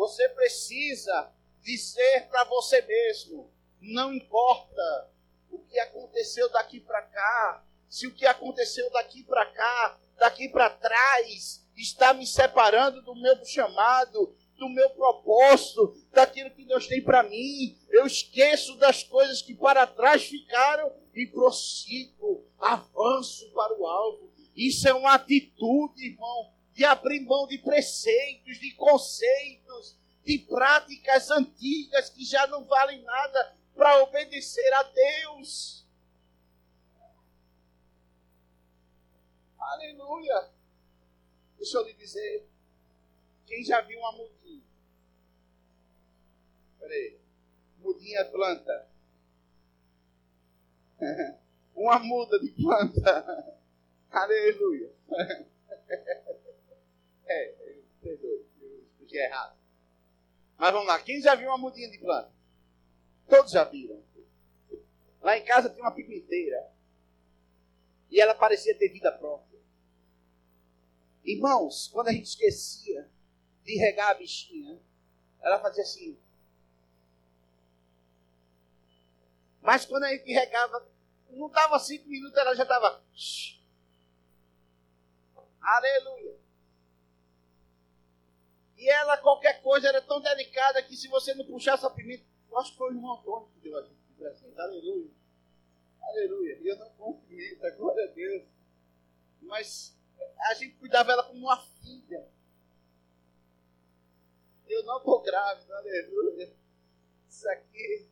Você 0.02 0.28
precisa 0.30 1.32
dizer 1.60 2.26
para 2.28 2.42
você 2.42 2.82
mesmo: 2.82 3.48
não 3.80 4.12
importa 4.12 5.08
o 5.48 5.60
que 5.60 5.78
aconteceu 5.78 6.50
daqui 6.50 6.80
para 6.80 7.02
cá, 7.02 7.64
se 7.88 8.08
o 8.08 8.12
que 8.12 8.26
aconteceu 8.26 8.90
daqui 8.90 9.22
para 9.22 9.46
cá, 9.46 10.00
daqui 10.18 10.48
para 10.48 10.70
trás, 10.70 11.64
está 11.76 12.12
me 12.12 12.26
separando 12.26 13.00
do 13.02 13.14
meu 13.14 13.44
chamado, 13.44 14.36
do 14.56 14.68
meu 14.68 14.90
propósito, 14.90 15.94
daquilo 16.10 16.50
que 16.50 16.64
Deus 16.64 16.88
tem 16.88 17.00
para 17.00 17.22
mim. 17.22 17.78
Eu 17.88 18.04
esqueço 18.04 18.74
das 18.78 19.04
coisas 19.04 19.40
que 19.40 19.54
para 19.54 19.86
trás 19.86 20.24
ficaram 20.24 20.92
e 21.14 21.28
prossigo, 21.28 22.44
avanço 22.58 23.52
para 23.52 23.78
o 23.78 23.86
alvo. 23.86 24.32
Isso 24.56 24.88
é 24.88 24.92
uma 24.92 25.14
atitude, 25.14 26.06
irmão, 26.06 26.52
de 26.72 26.84
abrir 26.84 27.20
mão 27.20 27.46
de 27.46 27.58
preceitos, 27.58 28.58
de 28.58 28.74
conceitos, 28.74 29.61
de 30.24 30.38
práticas 30.38 31.30
antigas 31.30 32.10
que 32.10 32.24
já 32.24 32.46
não 32.46 32.64
valem 32.64 33.02
nada 33.02 33.56
para 33.74 34.02
obedecer 34.02 34.72
a 34.74 34.82
Deus. 34.84 35.86
Aleluia! 39.58 40.50
Deixa 41.56 41.78
eu 41.78 41.84
lhe 41.84 41.94
dizer, 41.94 42.46
quem 43.46 43.64
já 43.64 43.80
viu 43.80 43.98
uma 43.98 44.12
mudinha? 44.12 44.62
Peraí, 46.78 47.18
mudinha 47.78 48.20
é 48.20 48.24
planta. 48.24 48.88
uma 51.74 51.98
muda 51.98 52.38
de 52.38 52.50
planta. 52.50 53.58
Aleluia. 54.10 54.92
é, 57.26 57.54
perdoe, 58.00 58.46
eu 58.60 58.82
expliquei 58.82 59.20
errado. 59.20 59.61
Mas 60.62 60.72
vamos 60.72 60.86
lá, 60.86 60.96
quem 61.00 61.20
já 61.20 61.34
viu 61.34 61.48
uma 61.48 61.58
mudinha 61.58 61.90
de 61.90 61.98
planta? 61.98 62.30
Todos 63.28 63.50
já 63.50 63.64
viram. 63.64 64.00
Lá 65.20 65.36
em 65.36 65.44
casa 65.44 65.68
tinha 65.68 65.82
uma 65.82 65.90
pimenteira. 65.90 66.70
E 68.08 68.20
ela 68.20 68.32
parecia 68.32 68.78
ter 68.78 68.88
vida 68.88 69.10
própria. 69.10 69.58
Irmãos, 71.24 71.88
quando 71.88 72.10
a 72.10 72.12
gente 72.12 72.26
esquecia 72.26 73.10
de 73.64 73.76
regar 73.76 74.10
a 74.10 74.14
bichinha, 74.14 74.78
ela 75.40 75.58
fazia 75.58 75.82
assim. 75.82 76.16
Mas 79.60 79.84
quando 79.84 80.04
a 80.04 80.10
gente 80.10 80.32
regava, 80.32 80.88
não 81.30 81.48
dava 81.48 81.76
cinco 81.80 82.08
minutos, 82.08 82.38
ela 82.38 82.54
já 82.54 82.62
estava. 82.62 83.02
Aleluia. 85.60 86.41
E 88.82 88.90
ela, 88.90 89.16
qualquer 89.16 89.62
coisa, 89.62 89.86
era 89.86 90.02
tão 90.02 90.20
delicada 90.20 90.82
que 90.82 90.96
se 90.96 91.06
você 91.06 91.32
não 91.34 91.44
puxasse 91.44 91.86
a 91.86 91.90
pimenta, 91.90 92.24
eu 92.50 92.58
acho 92.58 92.72
que 92.72 92.78
foi 92.78 92.88
irmão 92.92 93.14
Antônio 93.14 93.48
que 93.54 93.60
deu 93.60 93.78
a 93.78 93.82
gente 93.82 93.94
presente. 94.18 94.60
Aleluia. 94.60 95.08
Aleluia. 96.02 96.58
E 96.60 96.66
eu 96.66 96.76
não 96.76 96.90
como 96.94 97.22
pimenta, 97.22 97.70
glória 97.76 98.02
a 98.02 98.08
Deus. 98.08 98.42
Mas 99.42 99.96
a 100.36 100.54
gente 100.54 100.74
cuidava 100.78 101.12
ela 101.12 101.22
como 101.22 101.38
uma 101.38 101.62
filha. 101.80 102.26
Eu 104.66 104.82
não 104.82 104.96
estou 104.98 105.22
grávida, 105.22 105.76
aleluia. 105.76 106.52
Isso 107.28 107.48
aqui 107.50 108.08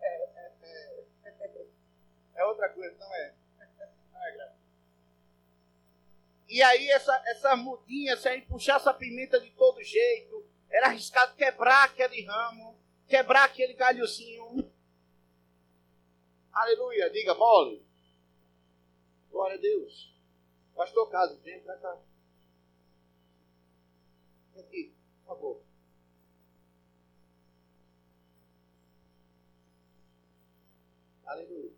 é, 0.00 0.06
é, 0.06 0.52
é, 1.22 1.66
é 2.34 2.44
outra 2.44 2.68
coisa, 2.70 2.96
não 2.98 3.14
é? 3.14 3.32
Não 4.12 4.24
é 4.24 4.32
grávida. 4.32 4.56
E 6.48 6.62
aí 6.62 6.88
essa, 6.90 7.14
essa 7.26 7.56
mudinha, 7.56 8.16
se 8.16 8.28
a 8.28 8.34
gente 8.34 8.46
puxasse 8.46 8.88
a 8.88 8.94
pimenta 8.94 9.40
de 9.40 9.50
todo 9.50 9.82
jeito, 9.82 10.46
era 10.70 10.86
arriscado 10.86 11.34
quebrar 11.34 11.84
aquele 11.84 12.24
ramo, 12.24 12.78
quebrar 13.08 13.44
aquele 13.44 13.74
galhozinho. 13.74 14.70
Aleluia, 16.52 17.10
diga 17.10 17.34
mole. 17.34 17.84
Glória 19.30 19.56
a 19.56 19.60
Deus. 19.60 20.14
Pastor 20.74 21.10
Caso, 21.10 21.38
vem 21.42 21.60
para 21.60 21.76
cá. 21.78 21.98
Aqui, 24.58 24.94
por 25.24 25.34
favor. 25.34 25.62
Aleluia. 31.26 31.76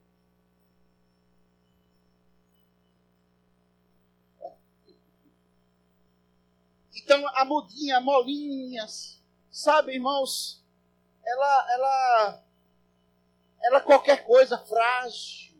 Então 7.08 7.26
a 7.28 7.42
mudinha, 7.42 8.02
molinhas, 8.02 9.18
sabe, 9.50 9.94
irmãos? 9.94 10.62
Ela, 11.24 11.72
ela, 11.72 12.44
ela 13.62 13.80
qualquer 13.80 14.26
coisa 14.26 14.58
frágil. 14.58 15.56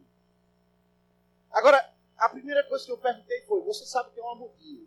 Agora, 1.51 1.91
a 2.19 2.29
primeira 2.29 2.63
coisa 2.65 2.85
que 2.85 2.93
eu 2.93 2.99
perguntei 2.99 3.47
foi: 3.47 3.63
você 3.63 3.87
sabe 3.87 4.11
o 4.11 4.13
que 4.13 4.21
é 4.21 4.23
uma 4.23 4.35
mudinha? 4.35 4.87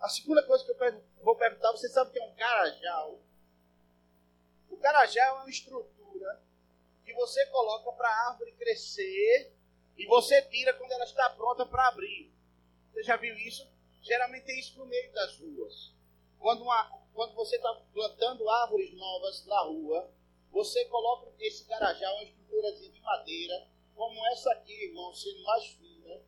A 0.00 0.08
segunda 0.08 0.42
coisa 0.44 0.64
que 0.64 0.70
eu 0.70 1.04
vou 1.22 1.36
perguntar: 1.36 1.72
você 1.72 1.90
sabe 1.90 2.08
o 2.08 2.12
que 2.14 2.18
é 2.18 2.24
um 2.24 2.34
carajal? 2.36 3.20
O 4.70 4.78
carajal 4.78 5.40
é 5.40 5.40
uma 5.40 5.50
estrutura 5.50 6.42
que 7.04 7.12
você 7.12 7.44
coloca 7.48 7.92
para 7.92 8.08
a 8.08 8.30
árvore 8.30 8.52
crescer 8.52 9.54
e 9.94 10.06
você 10.06 10.40
tira 10.40 10.72
quando 10.72 10.92
ela 10.92 11.04
está 11.04 11.28
pronta 11.28 11.66
para 11.66 11.88
abrir. 11.88 12.32
Você 12.94 13.02
já 13.02 13.16
viu 13.18 13.36
isso? 13.36 13.70
Geralmente 14.00 14.46
tem 14.46 14.58
isso 14.58 14.78
no 14.78 14.86
meio 14.86 15.12
das 15.12 15.36
ruas. 15.36 15.97
Quando, 16.38 16.62
uma, 16.62 16.84
quando 17.12 17.34
você 17.34 17.56
está 17.56 17.74
plantando 17.92 18.48
árvores 18.48 18.92
novas 18.94 19.44
na 19.46 19.60
rua, 19.62 20.10
você 20.50 20.84
coloca 20.86 21.32
esse 21.38 21.64
carajal, 21.66 22.14
uma 22.14 22.24
estrutura 22.24 22.72
de 22.72 23.00
madeira, 23.00 23.68
como 23.94 24.26
essa 24.28 24.52
aqui, 24.52 24.84
irmão, 24.84 25.12
sendo 25.12 25.42
mais 25.42 25.66
fina, 25.66 26.20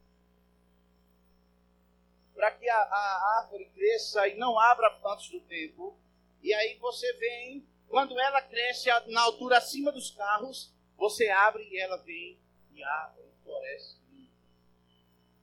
para 2.35 2.51
que 2.53 2.68
a, 2.68 2.77
a, 2.77 3.38
árvore 3.42 3.66
cresça 3.66 4.27
e 4.29 4.37
não 4.37 4.59
abra 4.59 4.99
antes 5.07 5.31
do 5.31 5.40
tempo. 5.42 5.96
E 6.42 6.53
aí 6.55 6.79
você 6.79 7.12
vem, 7.14 7.68
quando 7.88 8.18
ela 8.18 8.40
cresce 8.42 8.88
na 9.09 9.20
altura 9.23 9.59
acima 9.59 9.92
dos 9.92 10.11
carros, 10.11 10.73
você 10.96 11.29
abre 11.29 11.62
e 11.70 11.79
ela 11.79 11.99
vem 11.99 12.38
e 12.73 12.83
abre 12.83 13.25
floresce 13.44 13.99
linda. 14.11 14.33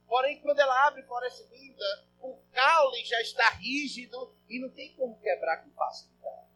Porém, 0.08 0.42
quando 0.42 0.60
ela 0.60 0.88
abre 0.88 1.04
floresce 1.04 1.48
linda, 1.52 2.07
o 2.28 2.40
caule 2.52 3.06
já 3.06 3.22
está 3.22 3.50
rígido 3.52 4.34
e 4.50 4.60
não 4.60 4.70
tem 4.70 4.94
como 4.96 5.20
quebrar 5.20 5.64
com 5.64 5.72
facilidade. 5.72 6.48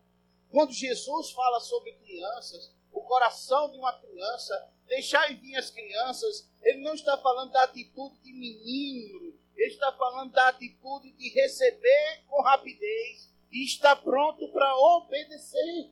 Quando 0.50 0.74
Jesus 0.74 1.32
fala 1.32 1.60
sobre 1.62 1.94
crianças, 1.94 2.76
o 2.92 3.02
coração 3.02 3.72
de 3.72 3.78
uma 3.78 3.94
criança, 3.94 4.70
deixar 4.86 5.34
vir 5.34 5.56
as 5.56 5.70
crianças, 5.70 6.50
ele 6.62 6.82
não 6.82 6.94
está 6.94 7.18
falando 7.18 7.52
da 7.52 7.64
atitude 7.64 8.18
de 8.20 8.34
menino, 8.34 9.34
ele 9.56 9.74
está 9.74 9.94
falando 9.94 10.34
da 10.34 10.50
atitude 10.50 11.12
de 11.14 11.30
receber 11.30 12.24
com 12.28 12.42
rapidez 12.42 13.32
e 13.50 13.64
estar 13.64 13.96
pronto 13.98 14.52
para 14.52 14.76
obedecer. 14.76 15.90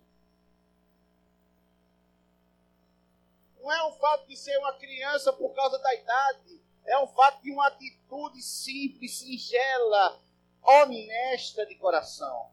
Não 3.62 3.72
é 3.72 3.84
o 3.84 3.94
fato 3.94 4.28
de 4.28 4.36
ser 4.36 4.58
uma 4.58 4.74
criança 4.74 5.32
por 5.32 5.54
causa 5.54 5.78
da 5.80 5.94
idade, 5.96 6.59
é 6.90 6.98
um 6.98 7.08
fato 7.08 7.42
de 7.44 7.52
uma 7.52 7.68
atitude 7.68 8.42
simples, 8.42 9.20
singela, 9.20 10.20
honesta 10.64 11.66
de 11.66 11.76
coração. 11.76 12.52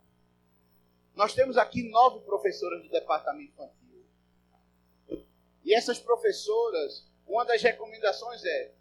Nós 1.15 1.33
temos 1.33 1.57
aqui 1.57 1.89
nove 1.89 2.21
professoras 2.21 2.83
do 2.83 2.91
departamento 2.91 3.53
infantil. 3.55 4.05
E 5.65 5.75
essas 5.75 5.99
professoras, 5.99 7.09
uma 7.27 7.47
das 7.47 7.63
recomendações 7.63 8.45
é: 8.45 8.73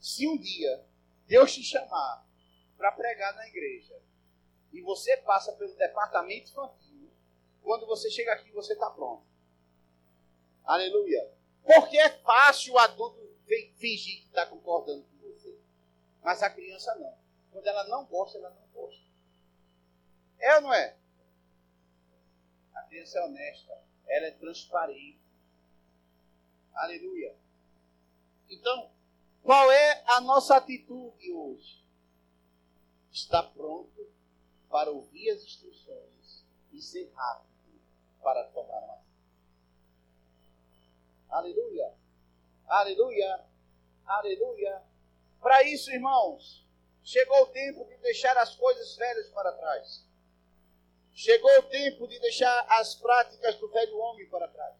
se 0.00 0.26
um 0.26 0.36
dia 0.36 0.84
Deus 1.28 1.54
te 1.54 1.62
chamar 1.62 2.26
para 2.76 2.90
pregar 2.92 3.32
na 3.36 3.46
igreja 3.46 3.96
e 4.72 4.82
você 4.82 5.16
passa 5.18 5.52
pelo 5.52 5.72
departamento 5.76 6.50
infantil, 6.50 7.08
quando 7.62 7.86
você 7.86 8.10
chega 8.10 8.32
aqui, 8.32 8.50
você 8.50 8.72
está 8.72 8.90
pronto. 8.90 9.24
Aleluia. 10.64 11.30
Porque 11.64 11.96
é 11.96 12.10
fácil 12.10 12.74
o 12.74 12.78
adulto 12.78 13.25
fingir 13.46 14.22
que 14.22 14.26
está 14.26 14.46
concordando 14.46 15.04
com 15.04 15.16
você. 15.18 15.58
Mas 16.22 16.42
a 16.42 16.50
criança 16.50 16.94
não. 16.96 17.16
Quando 17.52 17.66
ela 17.66 17.84
não 17.88 18.04
gosta, 18.06 18.38
ela 18.38 18.50
não 18.50 18.66
gosta. 18.74 19.02
É 20.38 20.56
ou 20.56 20.62
não 20.62 20.74
é? 20.74 20.96
A 22.74 22.82
criança 22.82 23.18
é 23.18 23.24
honesta. 23.24 23.84
Ela 24.06 24.26
é 24.26 24.30
transparente. 24.32 25.20
Aleluia. 26.74 27.34
Então, 28.48 28.90
qual 29.42 29.70
é 29.70 30.04
a 30.06 30.20
nossa 30.20 30.56
atitude 30.56 31.32
hoje? 31.32 31.84
Está 33.10 33.42
pronto 33.42 34.06
para 34.68 34.90
ouvir 34.90 35.30
as 35.30 35.42
instruções 35.42 36.44
e 36.72 36.82
ser 36.82 37.10
rápido 37.14 37.80
para 38.22 38.44
tomar 38.48 38.78
uma 38.82 39.06
Aleluia. 41.30 41.92
Aleluia. 42.68 43.44
Aleluia. 44.06 44.82
Para 45.40 45.62
isso, 45.62 45.90
irmãos, 45.92 46.64
chegou 47.02 47.42
o 47.42 47.46
tempo 47.46 47.84
de 47.84 47.96
deixar 47.98 48.36
as 48.38 48.54
coisas 48.56 48.96
velhas 48.96 49.28
para 49.30 49.52
trás. 49.52 50.04
Chegou 51.14 51.58
o 51.58 51.62
tempo 51.62 52.06
de 52.08 52.18
deixar 52.18 52.66
as 52.68 52.94
práticas 52.94 53.56
do 53.56 53.68
velho 53.68 53.96
homem 53.98 54.28
para 54.28 54.48
trás. 54.48 54.76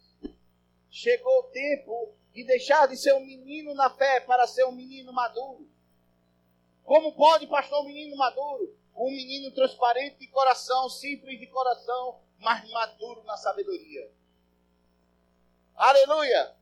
Chegou 0.91 1.41
o 1.41 1.51
tempo 1.51 2.15
de 2.33 2.45
deixar 2.45 2.87
de 2.89 2.97
ser 2.97 3.15
um 3.15 3.25
menino 3.25 3.75
na 3.75 3.89
fé 3.91 4.21
para 4.21 4.47
ser 4.47 4.65
um 4.65 4.73
menino 4.73 5.13
maduro. 5.13 5.69
Como 6.85 7.15
pode, 7.15 7.47
pastor, 7.47 7.81
um 7.83 7.87
menino 7.87 8.17
maduro? 8.17 8.77
Um 8.95 9.11
menino 9.11 9.51
transparente 9.53 10.19
de 10.19 10.27
coração, 10.29 10.89
simples 10.89 11.39
de 11.39 11.47
coração, 11.47 12.21
mas 12.39 12.69
maduro 12.71 13.23
na 13.25 13.37
sabedoria. 13.37 14.11
Aleluia! 15.75 16.55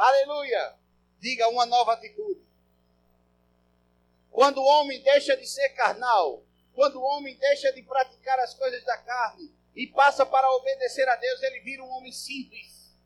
Aleluia! 0.00 0.78
Diga 1.18 1.46
uma 1.50 1.66
nova 1.66 1.92
atitude. 1.92 2.40
Quando 4.30 4.56
o 4.56 4.64
homem 4.64 4.98
deixa 5.02 5.36
de 5.36 5.46
ser 5.46 5.68
carnal, 5.74 6.42
quando 6.72 6.96
o 6.98 7.04
homem 7.04 7.36
deixa 7.36 7.70
de 7.70 7.82
praticar 7.82 8.38
as 8.38 8.54
coisas 8.54 8.82
da 8.82 8.96
carne 8.96 9.54
e 9.76 9.86
passa 9.88 10.24
para 10.24 10.50
obedecer 10.52 11.06
a 11.06 11.16
Deus, 11.16 11.42
ele 11.42 11.60
vira 11.60 11.84
um 11.84 11.90
homem 11.90 12.12
simples. 12.12 12.96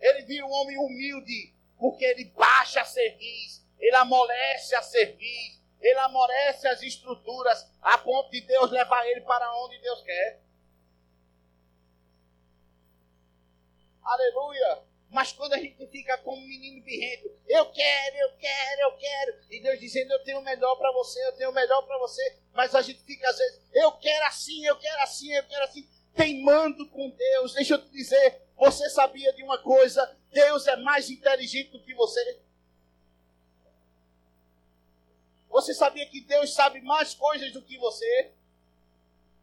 Ele 0.00 0.22
vira 0.22 0.46
um 0.46 0.50
homem 0.50 0.78
humilde, 0.78 1.52
porque 1.78 2.02
ele 2.02 2.24
baixa 2.30 2.80
a 2.80 2.86
serviço, 2.86 3.62
ele 3.78 3.96
amolece 3.96 4.74
a 4.74 4.80
serviço, 4.80 5.62
ele 5.82 5.98
amolece 5.98 6.66
as 6.66 6.80
estruturas, 6.80 7.70
a 7.82 7.98
ponto 7.98 8.30
de 8.30 8.40
Deus 8.40 8.70
levar 8.70 9.06
ele 9.06 9.20
para 9.20 9.54
onde 9.58 9.78
Deus 9.80 10.00
quer. 10.00 10.40
Aleluia! 14.02 14.87
Mas 15.10 15.32
quando 15.32 15.54
a 15.54 15.58
gente 15.58 15.86
fica 15.86 16.18
como 16.18 16.36
um 16.36 16.46
menino 16.46 16.82
birrento, 16.82 17.30
eu 17.48 17.66
quero, 17.66 18.16
eu 18.16 18.32
quero, 18.36 18.80
eu 18.82 18.92
quero, 18.92 19.38
e 19.50 19.60
Deus 19.60 19.80
dizendo, 19.80 20.12
eu 20.12 20.22
tenho 20.22 20.38
o 20.38 20.44
melhor 20.44 20.76
para 20.76 20.92
você, 20.92 21.26
eu 21.26 21.32
tenho 21.32 21.50
o 21.50 21.54
melhor 21.54 21.82
para 21.86 21.98
você, 21.98 22.36
mas 22.52 22.74
a 22.74 22.82
gente 22.82 23.00
fica 23.04 23.28
às 23.28 23.38
vezes, 23.38 23.60
eu 23.72 23.92
quero 23.92 24.26
assim, 24.26 24.66
eu 24.66 24.76
quero 24.76 25.02
assim, 25.02 25.32
eu 25.32 25.44
quero 25.44 25.64
assim, 25.64 25.88
teimando 26.14 26.86
com 26.88 27.08
Deus. 27.10 27.54
Deixa 27.54 27.74
eu 27.74 27.82
te 27.82 27.90
dizer, 27.90 28.42
você 28.56 28.90
sabia 28.90 29.32
de 29.32 29.42
uma 29.42 29.58
coisa? 29.58 30.16
Deus 30.30 30.66
é 30.66 30.76
mais 30.76 31.08
inteligente 31.08 31.70
do 31.70 31.82
que 31.82 31.94
você. 31.94 32.40
Você 35.48 35.72
sabia 35.72 36.06
que 36.06 36.20
Deus 36.20 36.52
sabe 36.52 36.82
mais 36.82 37.14
coisas 37.14 37.50
do 37.52 37.62
que 37.62 37.78
você? 37.78 38.32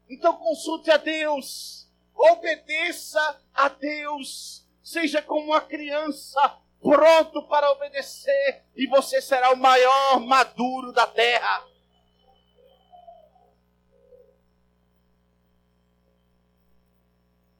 Então 0.08 0.38
consulte 0.38 0.92
a 0.92 0.98
Deus, 0.98 1.88
obedeça 2.14 3.42
a 3.52 3.68
Deus 3.70 4.65
Seja 4.86 5.20
como 5.20 5.48
uma 5.48 5.62
criança 5.62 6.62
pronto 6.80 7.48
para 7.48 7.72
obedecer, 7.72 8.64
e 8.76 8.86
você 8.86 9.20
será 9.20 9.52
o 9.52 9.58
maior 9.58 10.20
maduro 10.20 10.92
da 10.92 11.08
terra. 11.08 11.68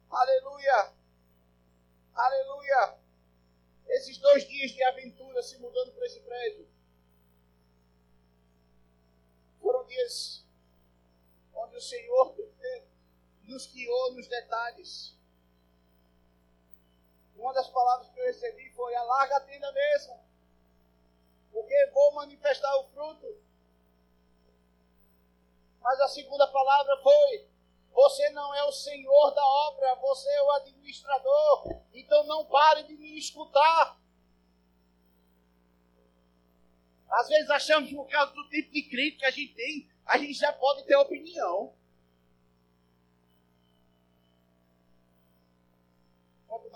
Aleluia! 0.08 0.92
Aleluia! 2.14 2.98
Esses 3.88 4.18
dois 4.18 4.46
dias 4.46 4.70
de 4.70 4.84
aventura 4.84 5.42
se 5.42 5.58
mudando 5.58 5.92
para 5.94 6.06
esse 6.06 6.20
prédio 6.20 6.68
foram 9.60 9.84
dias 9.84 10.46
onde 11.52 11.74
o 11.74 11.80
Senhor 11.80 12.36
nos 13.42 13.66
guiou 13.66 14.12
nos 14.14 14.28
detalhes. 14.28 15.16
Uma 17.38 17.52
das 17.52 17.68
palavras 17.68 18.08
que 18.08 18.18
eu 18.18 18.24
recebi 18.24 18.70
foi: 18.70 18.94
alarga 18.94 19.36
a 19.36 19.40
tenda 19.40 19.70
mesmo, 19.72 20.18
porque 21.52 21.90
vou 21.92 22.12
manifestar 22.14 22.74
o 22.76 22.88
fruto. 22.88 23.40
Mas 25.80 26.00
a 26.00 26.08
segunda 26.08 26.46
palavra 26.48 26.96
foi: 27.02 27.48
você 27.92 28.28
não 28.30 28.54
é 28.54 28.64
o 28.64 28.72
senhor 28.72 29.30
da 29.32 29.46
obra, 29.46 29.94
você 29.96 30.28
é 30.28 30.42
o 30.42 30.50
administrador. 30.52 31.80
Então 31.94 32.24
não 32.24 32.44
pare 32.44 32.82
de 32.82 32.94
me 32.94 33.18
escutar. 33.18 33.98
Às 37.08 37.28
vezes 37.28 37.48
achamos 37.48 37.88
que 37.88 37.94
por 37.94 38.08
causa 38.08 38.32
do 38.32 38.48
tipo 38.48 38.72
de 38.72 38.82
crítica 38.82 39.20
que 39.20 39.24
a 39.24 39.30
gente 39.30 39.54
tem, 39.54 39.90
a 40.04 40.18
gente 40.18 40.34
já 40.34 40.52
pode 40.52 40.84
ter 40.84 40.96
opinião. 40.96 41.74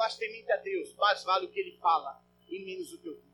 Mais 0.00 0.16
temente 0.16 0.50
a 0.50 0.56
Deus, 0.56 0.94
mais 0.94 1.22
vale 1.24 1.44
o 1.44 1.50
que 1.50 1.60
ele 1.60 1.76
fala 1.76 2.24
e 2.48 2.58
menos 2.64 2.90
o 2.94 2.98
que 2.98 3.06
eu 3.06 3.14
digo. 3.16 3.30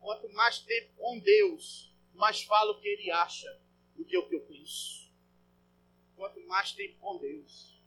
Quanto 0.00 0.28
mais 0.30 0.58
tempo 0.58 0.90
com 0.96 1.16
Deus, 1.20 1.94
mais 2.14 2.42
falo 2.42 2.72
o 2.72 2.80
que 2.80 2.88
ele 2.88 3.08
acha 3.12 3.60
do 3.94 4.04
que 4.04 4.18
o 4.18 4.28
que 4.28 4.34
eu 4.34 4.40
penso. 4.40 5.08
Quanto 6.16 6.40
mais 6.48 6.72
tempo 6.72 6.98
com 6.98 7.18
Deus. 7.18 7.80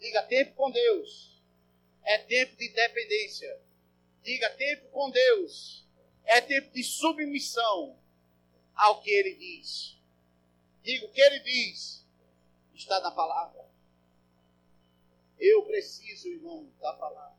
Diga 0.00 0.22
tempo 0.24 0.54
com 0.56 0.70
Deus. 0.72 1.40
É 2.02 2.18
tempo 2.18 2.56
de 2.56 2.68
dependência. 2.70 3.60
Diga 4.24 4.50
tempo 4.50 4.88
com 4.90 5.10
Deus. 5.10 5.86
É 6.24 6.40
tempo 6.40 6.72
de 6.72 6.82
submissão 6.82 7.96
ao 8.74 9.00
que 9.00 9.10
ele 9.10 9.34
diz. 9.36 9.96
Diga 10.82 11.06
o 11.06 11.12
que 11.12 11.20
ele 11.20 11.38
diz. 11.38 12.04
Está 12.74 12.98
na 13.00 13.12
palavra. 13.12 13.63
Eu 15.38 15.62
preciso, 15.64 16.28
irmão, 16.28 16.68
da 16.80 16.92
palavra. 16.94 17.36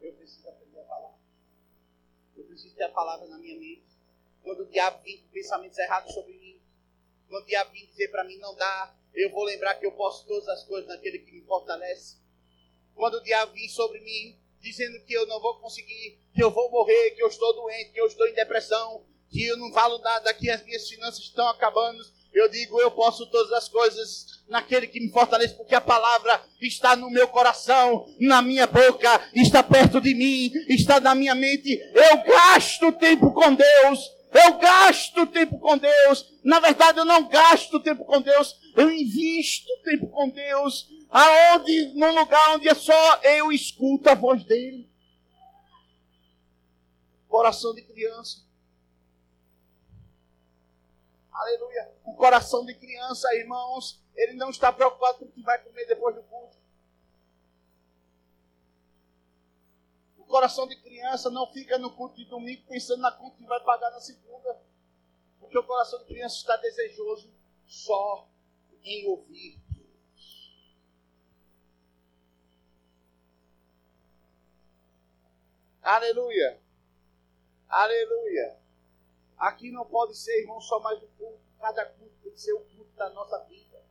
Eu 0.00 0.12
preciso 0.14 0.48
aprender 0.48 0.80
a 0.80 0.84
palavra. 0.84 1.18
Eu 2.36 2.44
preciso 2.44 2.74
ter 2.74 2.84
a 2.84 2.90
palavra 2.90 3.28
na 3.28 3.38
minha 3.38 3.58
mente. 3.58 3.86
Quando 4.42 4.60
o 4.60 4.66
diabo 4.66 5.02
vir 5.02 5.22
com 5.22 5.28
pensamentos 5.28 5.78
errados 5.78 6.14
sobre 6.14 6.32
mim, 6.34 6.60
quando 7.28 7.44
o 7.44 7.46
diabo 7.46 7.72
vir 7.72 7.86
dizer 7.86 8.08
para 8.08 8.24
mim 8.24 8.38
não 8.38 8.54
dá, 8.54 8.94
eu 9.12 9.30
vou 9.30 9.44
lembrar 9.44 9.74
que 9.74 9.86
eu 9.86 9.92
posso 9.92 10.26
todas 10.26 10.46
as 10.48 10.64
coisas 10.64 10.88
naquele 10.88 11.18
que 11.18 11.32
me 11.32 11.42
fortalece. 11.42 12.16
Quando 12.94 13.14
o 13.14 13.22
diabo 13.22 13.52
vir 13.52 13.68
sobre 13.68 14.00
mim, 14.00 14.38
dizendo 14.60 15.04
que 15.04 15.12
eu 15.12 15.26
não 15.26 15.40
vou 15.40 15.58
conseguir, 15.58 16.18
que 16.34 16.42
eu 16.42 16.50
vou 16.50 16.70
morrer, 16.70 17.10
que 17.12 17.22
eu 17.22 17.28
estou 17.28 17.54
doente, 17.54 17.92
que 17.92 18.00
eu 18.00 18.06
estou 18.06 18.26
em 18.26 18.34
depressão, 18.34 19.04
que 19.36 19.46
eu 19.46 19.58
não 19.58 19.70
falo 19.70 19.98
nada, 19.98 20.32
que 20.32 20.50
as 20.50 20.64
minhas 20.64 20.88
finanças 20.88 21.20
estão 21.20 21.46
acabando. 21.48 22.02
Eu 22.32 22.48
digo, 22.48 22.80
eu 22.80 22.90
posso 22.90 23.26
todas 23.26 23.52
as 23.52 23.68
coisas 23.68 24.40
naquele 24.48 24.86
que 24.86 24.98
me 24.98 25.10
fortalece, 25.10 25.54
porque 25.54 25.74
a 25.74 25.80
palavra 25.80 26.42
está 26.60 26.96
no 26.96 27.10
meu 27.10 27.28
coração, 27.28 28.06
na 28.18 28.40
minha 28.40 28.66
boca, 28.66 29.30
está 29.34 29.62
perto 29.62 30.00
de 30.00 30.14
mim, 30.14 30.50
está 30.68 31.00
na 31.00 31.14
minha 31.14 31.34
mente. 31.34 31.78
Eu 31.94 32.22
gasto 32.24 32.92
tempo 32.92 33.30
com 33.32 33.54
Deus. 33.54 34.16
Eu 34.32 34.58
gasto 34.58 35.26
tempo 35.26 35.58
com 35.58 35.76
Deus. 35.78 36.32
Na 36.42 36.60
verdade, 36.60 36.98
eu 36.98 37.04
não 37.04 37.28
gasto 37.28 37.78
tempo 37.80 38.04
com 38.04 38.20
Deus. 38.20 38.58
Eu 38.74 38.90
invisto 38.90 39.70
tempo 39.84 40.06
com 40.08 40.28
Deus. 40.30 40.88
Aonde, 41.10 41.92
num 41.94 42.18
lugar 42.18 42.54
onde 42.54 42.68
é 42.68 42.74
só 42.74 43.20
eu 43.22 43.52
escuto 43.52 44.08
a 44.08 44.14
voz 44.14 44.44
dele. 44.44 44.90
Coração 47.28 47.74
de 47.74 47.82
criança. 47.82 48.45
Aleluia. 51.36 51.92
O 52.02 52.14
coração 52.14 52.64
de 52.64 52.74
criança, 52.74 53.34
irmãos, 53.34 54.02
ele 54.14 54.32
não 54.34 54.48
está 54.48 54.72
preocupado 54.72 55.18
com 55.18 55.24
o 55.26 55.30
que 55.30 55.42
vai 55.42 55.62
comer 55.62 55.86
depois 55.86 56.14
do 56.14 56.22
culto. 56.22 56.56
O 60.16 60.24
coração 60.24 60.66
de 60.66 60.76
criança 60.80 61.30
não 61.30 61.46
fica 61.52 61.76
no 61.78 61.94
culto 61.94 62.16
de 62.16 62.24
domingo 62.24 62.64
pensando 62.66 63.02
na 63.02 63.12
conta 63.12 63.36
que 63.36 63.44
vai 63.44 63.60
pagar 63.60 63.90
na 63.90 64.00
segunda. 64.00 64.58
Porque 65.38 65.58
o 65.58 65.62
coração 65.62 65.98
de 65.98 66.06
criança 66.06 66.36
está 66.36 66.56
desejoso 66.56 67.30
só 67.66 68.26
em 68.82 69.06
ouvir. 69.06 69.60
Aleluia. 75.82 76.58
Aleluia. 77.68 78.65
Aqui 79.38 79.70
não 79.70 79.84
pode 79.84 80.16
ser, 80.16 80.40
irmão, 80.40 80.60
só 80.60 80.80
mais 80.80 81.02
um 81.02 81.06
culto. 81.18 81.40
Cada 81.60 81.84
culto 81.84 82.14
tem 82.22 82.32
que 82.32 82.40
ser 82.40 82.52
o 82.54 82.60
culto 82.60 82.92
da 82.96 83.10
nossa 83.10 83.38
vida. 83.44 83.84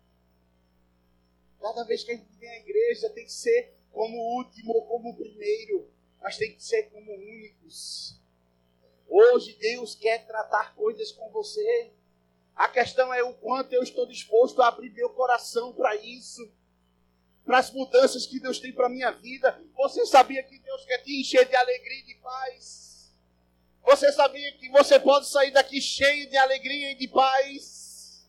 Cada 1.60 1.84
vez 1.84 2.03
que 2.03 2.12
a 2.12 2.15
gente 2.15 2.36
vem 2.38 2.49
à 2.49 2.60
igreja 2.60 3.10
tem 3.10 3.25
que 3.25 3.31
ser 3.31 3.75
como 3.91 4.17
o 4.17 4.38
último 4.38 4.73
ou 4.73 4.86
como 4.88 5.10
o 5.10 5.15
primeiro, 5.15 5.89
mas 6.21 6.38
tem 6.38 6.53
que 6.53 6.63
ser 6.63 6.89
como 6.89 7.13
únicos. 7.13 8.19
Hoje 9.08 9.53
Deus 9.53 9.95
quer 9.95 10.25
tratar 10.25 10.75
coisas 10.75 11.12
com 11.12 11.29
você. 11.29 11.91
A 12.55 12.67
questão 12.67 13.13
é 13.13 13.23
o 13.23 13.34
quanto 13.36 13.73
eu 13.73 13.84
estou 13.84 14.05
disposto 14.05 14.62
a 14.62 14.67
abrir 14.67 14.89
meu 14.91 15.10
coração 15.12 15.73
para 15.73 15.95
isso, 15.95 16.51
para 17.45 17.60
as 17.60 17.71
mudanças 17.71 18.25
que 18.25 18.39
Deus 18.39 18.60
tem 18.60 18.73
para 18.73 18.88
a 18.88 18.89
minha 18.89 19.12
vida. 19.12 19.62
Você 19.75 20.05
sabia 20.05 20.41
que 20.41 20.58
Deus 20.58 20.86
quer 20.86 21.03
te 21.03 21.19
encher 21.19 21.47
de 21.47 21.55
alegria 21.55 21.99
e 21.99 22.05
de 22.05 22.15
paz? 22.15 22.84
Você 23.85 24.11
sabia 24.11 24.51
que 24.53 24.67
você 24.69 24.99
pode 24.99 25.27
sair 25.27 25.51
daqui 25.51 25.79
cheio 25.79 26.27
de 26.27 26.35
alegria 26.35 26.91
e 26.91 26.95
de 26.95 27.07
paz? 27.07 28.27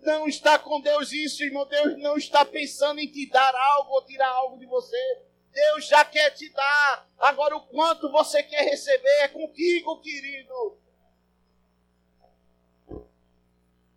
Não 0.00 0.26
está 0.26 0.58
com 0.58 0.80
Deus 0.80 1.12
isso, 1.12 1.42
irmão. 1.42 1.66
Deus 1.66 1.98
não 1.98 2.16
está 2.16 2.44
pensando 2.44 2.98
em 2.98 3.06
te 3.06 3.28
dar 3.28 3.54
algo 3.54 3.92
ou 3.92 4.04
tirar 4.04 4.28
algo 4.28 4.58
de 4.58 4.64
você. 4.64 5.22
Deus 5.52 5.86
já 5.86 6.04
quer 6.04 6.30
te 6.30 6.48
dar. 6.50 7.08
Agora, 7.18 7.56
o 7.56 7.66
quanto 7.66 8.10
você 8.10 8.42
quer 8.42 8.62
receber 8.62 9.22
é 9.22 9.28
contigo, 9.28 10.00
querido. 10.00 10.78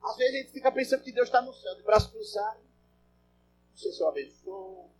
Às 0.01 0.17
vezes 0.17 0.33
a 0.33 0.37
gente 0.39 0.51
fica 0.51 0.71
pensando 0.71 1.03
que 1.03 1.11
Deus 1.11 1.27
está 1.27 1.41
no 1.41 1.53
céu, 1.53 1.75
de 1.75 1.83
braço 1.83 2.11
cruzado. 2.11 2.59
Não 3.69 3.77
sei 3.77 3.91
se 3.91 4.01
eu 4.01 4.09
abençoo. 4.09 4.91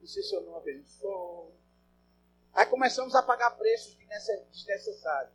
Não 0.00 0.06
sei 0.06 0.22
se 0.22 0.34
eu 0.34 0.42
não 0.42 0.56
abençoo. 0.56 1.52
Aí 2.52 2.66
começamos 2.66 3.14
a 3.14 3.22
pagar 3.22 3.50
preços 3.52 3.95
desnecessários. 4.06 5.32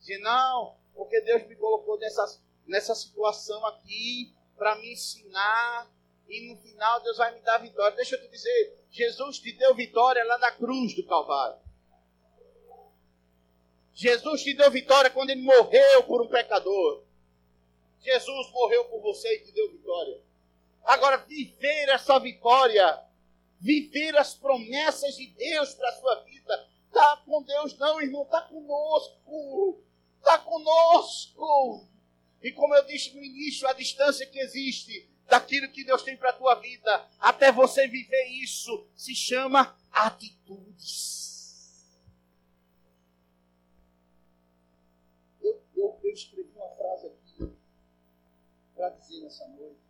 Dizer, 0.00 0.18
não, 0.18 0.76
porque 0.94 1.20
Deus 1.22 1.46
me 1.46 1.56
colocou 1.56 1.98
nessa, 1.98 2.40
nessa 2.66 2.94
situação 2.94 3.64
aqui 3.66 4.34
para 4.56 4.76
me 4.76 4.92
ensinar 4.92 5.90
e 6.28 6.48
no 6.48 6.56
final 6.56 7.00
Deus 7.02 7.16
vai 7.16 7.34
me 7.34 7.40
dar 7.40 7.58
vitória. 7.58 7.96
Deixa 7.96 8.16
eu 8.16 8.20
te 8.20 8.28
dizer, 8.28 8.78
Jesus 8.90 9.38
te 9.38 9.52
deu 9.52 9.74
vitória 9.74 10.24
lá 10.24 10.38
na 10.38 10.50
cruz 10.50 10.94
do 10.94 11.06
Calvário. 11.06 11.58
Jesus 13.92 14.42
te 14.42 14.54
deu 14.54 14.70
vitória 14.70 15.10
quando 15.10 15.30
ele 15.30 15.42
morreu 15.42 16.02
por 16.04 16.20
um 16.20 16.28
pecador. 16.28 17.04
Jesus 18.00 18.50
morreu 18.50 18.84
por 18.86 19.00
você 19.00 19.36
e 19.36 19.44
te 19.44 19.52
deu 19.52 19.70
vitória. 19.70 20.20
Agora, 20.84 21.16
viver 21.16 21.88
essa 21.88 22.18
vitória, 22.18 23.02
viver 23.58 24.16
as 24.16 24.34
promessas 24.34 25.16
de 25.16 25.28
Deus 25.28 25.74
para 25.74 25.88
a 25.88 25.92
sua 25.92 26.16
vida, 26.24 26.63
com 27.34 27.42
Deus, 27.42 27.76
não, 27.78 28.00
irmão, 28.00 28.22
está 28.22 28.42
conosco. 28.42 29.82
Está 30.18 30.38
conosco. 30.38 31.88
E 32.40 32.52
como 32.52 32.74
eu 32.76 32.86
disse 32.86 33.12
no 33.14 33.24
início, 33.24 33.66
a 33.66 33.72
distância 33.72 34.24
que 34.26 34.38
existe 34.38 35.10
daquilo 35.26 35.68
que 35.70 35.84
Deus 35.84 36.02
tem 36.02 36.16
para 36.16 36.30
a 36.30 36.34
tua 36.34 36.54
vida, 36.56 37.08
até 37.18 37.50
você 37.50 37.88
viver 37.88 38.24
isso, 38.42 38.86
se 38.94 39.16
chama 39.16 39.76
atitudes. 39.90 41.24
Eu, 45.42 45.60
eu, 45.74 45.98
eu 46.04 46.12
escrevi 46.12 46.52
uma 46.54 46.68
frase 46.76 47.06
aqui 47.08 47.52
para 48.76 48.90
dizer 48.90 49.20
nessa 49.22 49.48
noite. 49.48 49.82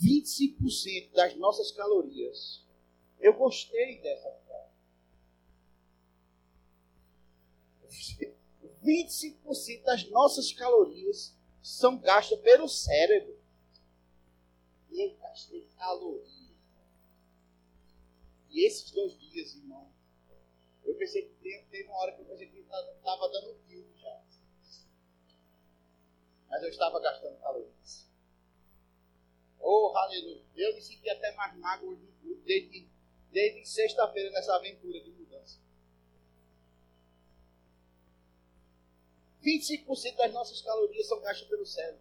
25% 0.00 1.12
das 1.12 1.36
nossas 1.36 1.72
calorias. 1.72 2.69
Eu 3.20 3.34
gostei 3.34 4.00
dessa 4.00 4.30
frase. 4.30 4.70
25% 8.82 9.82
das 9.84 10.08
nossas 10.08 10.52
calorias 10.52 11.36
são 11.62 11.98
gastas 11.98 12.40
pelo 12.40 12.66
cérebro. 12.66 13.38
E 14.90 15.06
eu 15.06 15.16
gastei 15.18 15.68
caloria. 15.76 16.50
E 18.48 18.66
esses 18.66 18.90
dois 18.90 19.16
dias, 19.18 19.54
irmão, 19.54 19.92
eu 20.84 20.94
pensei 20.94 21.22
que 21.22 21.34
teve 21.70 21.88
uma 21.88 21.98
hora 21.98 22.12
que 22.12 22.22
eu 22.22 22.26
pensei 22.26 22.48
que 22.48 22.58
estava 22.58 23.28
dando 23.28 23.54
tiro 23.68 23.86
já. 23.96 24.22
Mas 26.48 26.62
eu 26.62 26.70
estava 26.70 26.98
gastando 27.00 27.38
calorias. 27.38 28.08
Oh, 29.60 29.92
aleluia. 29.94 30.42
Eu 30.56 30.74
me 30.74 30.80
senti 30.80 31.08
até 31.08 31.32
mais 31.36 31.56
magro 31.58 31.96
desde, 32.44 32.89
desde 33.32 33.66
sexta-feira 33.66 34.30
nessa 34.30 34.54
aventura 34.54 35.00
de 35.00 35.10
25% 39.42 40.16
das 40.16 40.32
nossas 40.32 40.60
calorias 40.60 41.06
são 41.06 41.20
gastas 41.20 41.48
pelo 41.48 41.66
cérebro. 41.66 42.00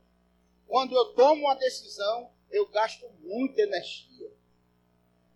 Quando 0.67 0.95
eu 0.95 1.13
tomo 1.13 1.45
uma 1.45 1.55
decisão, 1.55 2.31
eu 2.51 2.67
gasto 2.67 3.09
muita 3.21 3.61
energia. 3.61 4.31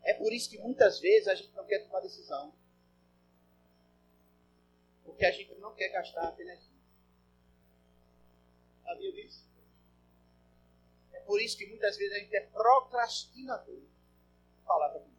É 0.04 0.14
por 0.14 0.34
isso 0.34 0.50
que 0.50 0.58
muitas 0.58 1.00
vezes 1.00 1.28
a 1.28 1.36
gente 1.36 1.54
não 1.56 1.66
quer 1.66 1.80
tomar 1.80 2.02
decisão. 2.02 2.54
Porque 5.06 5.26
a 5.26 5.32
gente 5.32 5.56
não 5.56 5.74
quer 5.74 5.90
gastar 5.90 6.38
energia. 6.40 6.74
Sabia 8.84 9.12
disso? 9.14 9.44
É 11.14 11.20
por 11.22 11.42
isso 11.42 11.58
que 11.58 11.66
muitas 11.68 11.98
vezes 11.98 12.16
a 12.16 12.20
gente 12.20 12.36
é 12.36 12.42
procrastinador. 12.42 13.82
Palavra. 14.66 15.13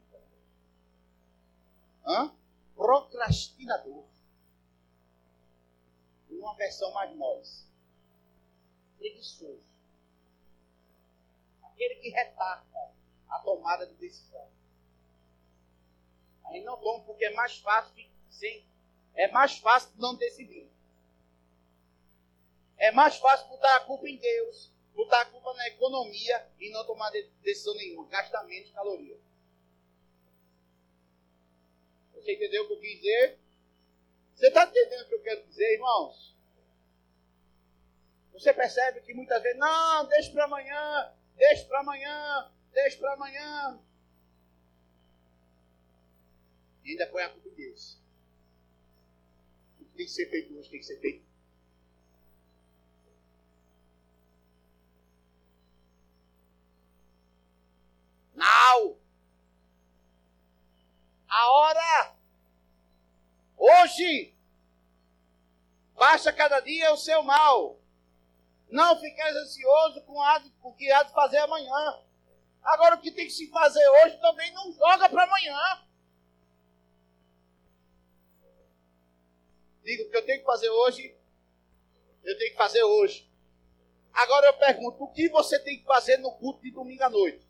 Hã? 2.06 2.34
Procrastinador 2.74 4.04
uma 6.44 6.54
versão 6.54 6.92
mais 6.92 7.16
nós. 7.16 7.66
Preguiçoso. 8.98 9.64
Aquele 11.62 11.96
que 11.96 12.10
retarda 12.10 12.92
a 13.28 13.38
tomada 13.40 13.86
de 13.86 13.94
decisão. 13.94 14.46
Aí 16.44 16.62
não 16.62 16.76
toma 16.76 17.02
porque 17.04 17.24
é 17.24 17.34
mais 17.34 17.58
fácil 17.58 18.08
sim. 18.30 18.64
É 19.14 19.30
mais 19.30 19.58
fácil 19.58 19.90
não 19.96 20.14
decidir. 20.16 20.70
É 22.76 22.90
mais 22.92 23.16
fácil 23.16 23.48
botar 23.48 23.76
a 23.76 23.80
culpa 23.80 24.08
em 24.08 24.16
Deus, 24.16 24.70
botar 24.94 25.22
a 25.22 25.26
culpa 25.26 25.54
na 25.54 25.68
economia 25.68 26.48
e 26.58 26.70
não 26.70 26.84
tomar 26.84 27.10
decisão 27.42 27.74
nenhuma. 27.74 28.08
Gasta 28.08 28.42
menos 28.44 28.70
caloria. 28.72 29.18
Você 32.24 32.32
entendeu 32.32 32.64
o 32.64 32.66
que 32.68 32.72
eu 32.72 32.80
quis 32.80 32.96
dizer? 32.96 33.38
Você 34.34 34.46
está 34.48 34.64
entendendo 34.64 35.02
o 35.02 35.08
que 35.08 35.14
eu 35.14 35.22
quero 35.22 35.46
dizer, 35.46 35.74
irmãos? 35.74 36.34
Você 38.32 38.50
percebe 38.54 39.02
que 39.02 39.12
muitas 39.12 39.42
vezes, 39.42 39.58
não, 39.58 40.08
deixa 40.08 40.32
para 40.32 40.44
amanhã, 40.44 41.14
deixa 41.36 41.66
para 41.66 41.80
amanhã, 41.80 42.50
deixa 42.72 42.98
para 42.98 43.12
amanhã. 43.12 43.78
E 46.82 46.92
ainda 46.92 47.06
põe 47.08 47.22
a 47.22 47.28
culpa 47.28 47.46
em 47.46 47.54
Deus. 47.54 47.98
O 49.78 49.84
que 49.84 49.96
tem 49.96 50.06
que 50.06 50.12
ser 50.12 50.30
feito 50.30 50.58
hoje 50.58 50.70
tem 50.70 50.80
que 50.80 50.86
ser 50.86 51.00
feito. 51.00 51.26
Não! 58.34 58.98
A 61.28 61.50
hora! 61.50 62.13
Hoje! 63.64 64.34
Baixa 65.94 66.30
cada 66.30 66.60
dia 66.60 66.92
o 66.92 66.98
seu 66.98 67.22
mal. 67.22 67.80
Não 68.68 69.00
fiqueis 69.00 69.36
ansioso 69.36 70.02
com 70.02 70.68
o 70.68 70.74
que 70.74 70.90
há 70.92 71.02
de 71.02 71.12
fazer 71.14 71.38
amanhã. 71.38 72.04
Agora, 72.62 72.96
o 72.96 73.00
que 73.00 73.10
tem 73.10 73.24
que 73.24 73.32
se 73.32 73.48
fazer 73.50 73.86
hoje 73.88 74.20
também 74.20 74.52
não 74.52 74.70
joga 74.70 75.08
para 75.08 75.24
amanhã. 75.24 75.56
Digo, 79.82 80.02
o 80.02 80.10
que 80.10 80.16
eu 80.16 80.26
tenho 80.26 80.40
que 80.40 80.46
fazer 80.46 80.68
hoje, 80.68 81.16
eu 82.22 82.36
tenho 82.36 82.50
que 82.50 82.58
fazer 82.58 82.82
hoje. 82.82 83.30
Agora 84.12 84.46
eu 84.46 84.58
pergunto, 84.58 85.02
o 85.04 85.10
que 85.10 85.30
você 85.30 85.58
tem 85.58 85.78
que 85.78 85.84
fazer 85.84 86.18
no 86.18 86.32
culto 86.32 86.60
de 86.60 86.70
domingo 86.70 87.02
à 87.02 87.08
noite? 87.08 87.48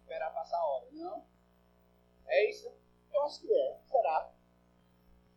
Esperar 0.00 0.32
passar 0.32 0.56
a 0.56 0.64
hora? 0.64 0.83
É 2.34 2.50
isso? 2.50 2.68
Eu 3.12 3.22
acho 3.22 3.40
que 3.40 3.52
é. 3.52 3.78
Será? 3.88 4.32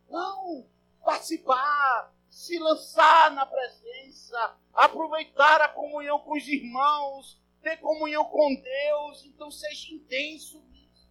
Não, 0.10 0.68
participar, 1.06 2.12
se 2.28 2.58
lançar 2.58 3.30
na 3.32 3.46
presença, 3.46 4.58
aproveitar 4.74 5.62
a 5.62 5.70
comunhão 5.70 6.20
com 6.20 6.36
os 6.36 6.48
irmãos, 6.48 7.40
ter 7.62 7.78
comunhão 7.78 8.26
com 8.26 8.56
Deus. 8.56 9.26
Então 9.26 9.52
seja 9.52 9.94
intenso 9.94 10.60
nisso. 10.72 11.08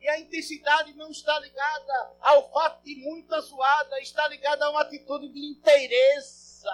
E 0.00 0.08
a 0.08 0.18
intensidade 0.18 0.92
não 0.94 1.12
está 1.12 1.38
ligada 1.38 2.16
ao 2.20 2.50
fato 2.50 2.82
de 2.82 2.96
muita 2.96 3.40
zoada, 3.40 4.00
está 4.00 4.26
ligada 4.26 4.64
a 4.64 4.70
uma 4.70 4.80
atitude 4.80 5.28
de 5.28 5.46
interesse, 5.46 6.66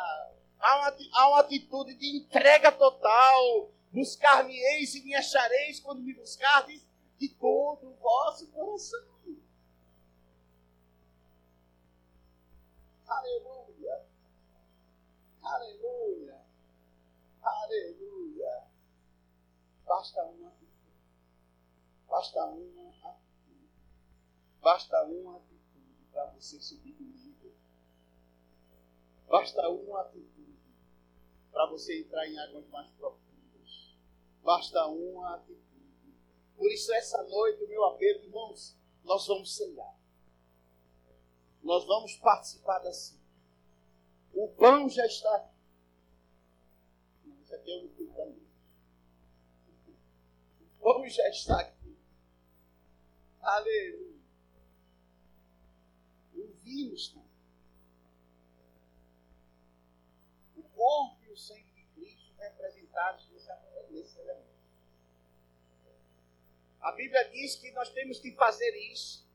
a 0.59 0.77
uma, 0.77 0.97
a 1.13 1.29
uma 1.29 1.41
atitude 1.41 1.95
de 1.95 2.17
entrega 2.17 2.73
total. 2.73 3.76
Buscar-me-eis 3.93 4.95
e 4.95 5.03
me 5.03 5.15
achareis 5.15 5.81
quando 5.81 6.03
me 6.03 6.13
buscardes 6.15 6.87
de 7.19 7.29
todo 7.29 7.89
o 7.89 7.95
vosso 7.95 8.47
coração. 8.49 9.17
Aleluia. 13.07 14.05
Aleluia. 15.43 16.45
Aleluia. 17.43 18.65
Basta 19.87 20.25
uma 20.25 20.49
atitude. 20.49 20.67
Basta 22.09 22.45
uma 22.45 22.91
atitude. 23.09 23.71
Basta 24.61 25.05
uma 25.05 25.37
atitude 25.37 26.07
para 26.13 26.27
você 26.33 26.61
subir 26.61 26.95
de 26.95 27.05
nível. 27.05 27.55
Basta 29.29 29.69
uma 29.69 30.03
atitude 30.03 30.59
para 31.53 31.67
você 31.71 32.01
entrar 32.01 32.27
em 32.27 32.39
águas 32.39 32.67
mais 32.69 32.91
profundas. 32.93 33.26
Basta 34.47 34.87
uma 34.87 35.35
atitude 35.35 35.67
por 36.57 36.73
isso, 36.73 36.93
essa 36.95 37.23
noite, 37.23 37.63
o 37.63 37.69
meu 37.69 37.85
apelo, 37.85 38.25
irmãos, 38.25 38.77
nós 39.05 39.27
vamos 39.27 39.55
ceiar. 39.55 39.95
Nós 41.63 41.87
vamos 41.87 42.17
participar 42.17 42.79
da 42.79 42.93
ceia. 42.93 43.21
O 44.33 44.49
pão 44.49 44.89
já 44.89 45.05
está 45.05 45.37
aqui. 45.37 45.55
Isso 47.43 47.55
aqui 47.55 47.71
é 47.71 47.85
o 47.85 47.89
também. 47.89 48.47
O 50.81 50.83
pão 50.83 51.09
já 51.09 51.29
está 51.29 51.61
aqui. 51.61 51.97
Aleluia. 53.43 54.17
O 56.35 56.53
vinho 56.63 56.95
está 56.95 57.21
O 60.57 60.63
corpo 60.63 61.23
e 61.25 61.31
o 61.31 61.37
sangue 61.37 61.66
representados 62.97 63.29
nesse 63.91 64.19
elemento. 64.19 64.57
A 66.81 66.93
Bíblia 66.93 67.29
diz 67.31 67.57
que 67.57 67.71
nós 67.73 67.91
temos 67.91 68.19
que 68.19 68.33
fazer 68.33 68.71
isso, 68.93 69.27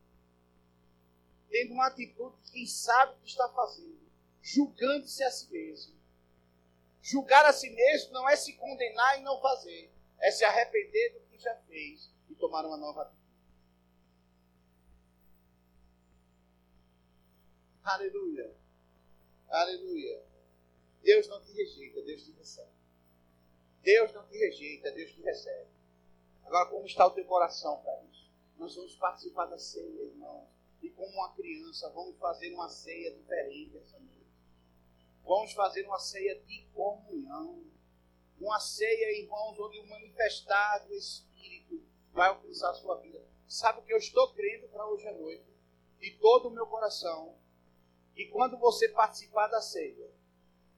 tendo 1.49 1.73
uma 1.73 1.87
atitude 1.87 2.41
de 2.43 2.51
quem 2.51 2.65
sabe 2.65 3.13
o 3.13 3.19
que 3.19 3.29
está 3.29 3.47
fazendo, 3.49 4.09
julgando-se 4.41 5.23
a 5.23 5.31
si 5.31 5.51
mesmo. 5.51 6.01
Julgar 7.01 7.45
a 7.45 7.53
si 7.53 7.69
mesmo 7.69 8.13
não 8.13 8.29
é 8.29 8.35
se 8.35 8.53
condenar 8.53 9.19
e 9.19 9.23
não 9.23 9.41
fazer, 9.41 9.91
é 10.19 10.31
se 10.31 10.43
arrepender 10.45 11.13
do 11.13 11.19
que 11.27 11.39
já 11.39 11.55
fez 11.63 12.13
e 12.29 12.35
tomar 12.35 12.65
uma 12.65 12.77
nova 12.77 13.01
atitude. 13.03 13.21
Aleluia. 17.83 18.55
Aleluia. 19.49 20.23
Deus 21.01 21.27
não 21.27 21.41
te 21.41 21.51
rejeita, 21.51 22.03
Deus 22.03 22.23
te 22.23 22.31
recebe. 22.33 22.80
Deus 23.81 24.13
não 24.13 24.27
te 24.27 24.37
rejeita, 24.37 24.91
Deus 24.91 25.11
te 25.11 25.21
recebe. 25.21 25.69
Agora, 26.45 26.69
como 26.69 26.85
está 26.85 27.07
o 27.07 27.11
teu 27.11 27.25
coração 27.25 27.81
para 27.81 28.03
isso? 28.03 28.31
Nós 28.57 28.75
vamos 28.75 28.95
participar 28.95 29.45
da 29.45 29.57
ceia, 29.57 30.03
irmãos. 30.03 30.47
E 30.81 30.89
como 30.89 31.11
uma 31.11 31.33
criança, 31.33 31.89
vamos 31.89 32.17
fazer 32.17 32.53
uma 32.53 32.69
ceia 32.69 33.11
diferente 33.15 33.77
essa 33.77 33.99
noite. 33.99 34.27
Vamos 35.23 35.53
fazer 35.53 35.85
uma 35.85 35.99
ceia 35.99 36.39
de 36.41 36.67
comunhão. 36.73 37.63
Uma 38.39 38.59
ceia, 38.59 39.19
irmãos, 39.19 39.59
onde 39.59 39.79
o 39.79 39.87
manifestar 39.87 40.85
do 40.87 40.93
Espírito 40.93 41.81
vai 42.11 42.29
alcançar 42.29 42.71
a 42.71 42.75
sua 42.75 42.97
vida. 42.97 43.23
Sabe 43.47 43.79
o 43.79 43.83
que 43.83 43.93
eu 43.93 43.97
estou 43.97 44.33
crendo 44.33 44.67
para 44.69 44.87
hoje 44.87 45.07
à 45.07 45.13
noite? 45.13 45.45
De 45.99 46.17
todo 46.17 46.47
o 46.47 46.51
meu 46.51 46.65
coração. 46.67 47.35
E 48.15 48.25
quando 48.27 48.57
você 48.57 48.89
participar 48.89 49.47
da 49.47 49.61
ceia, 49.61 50.11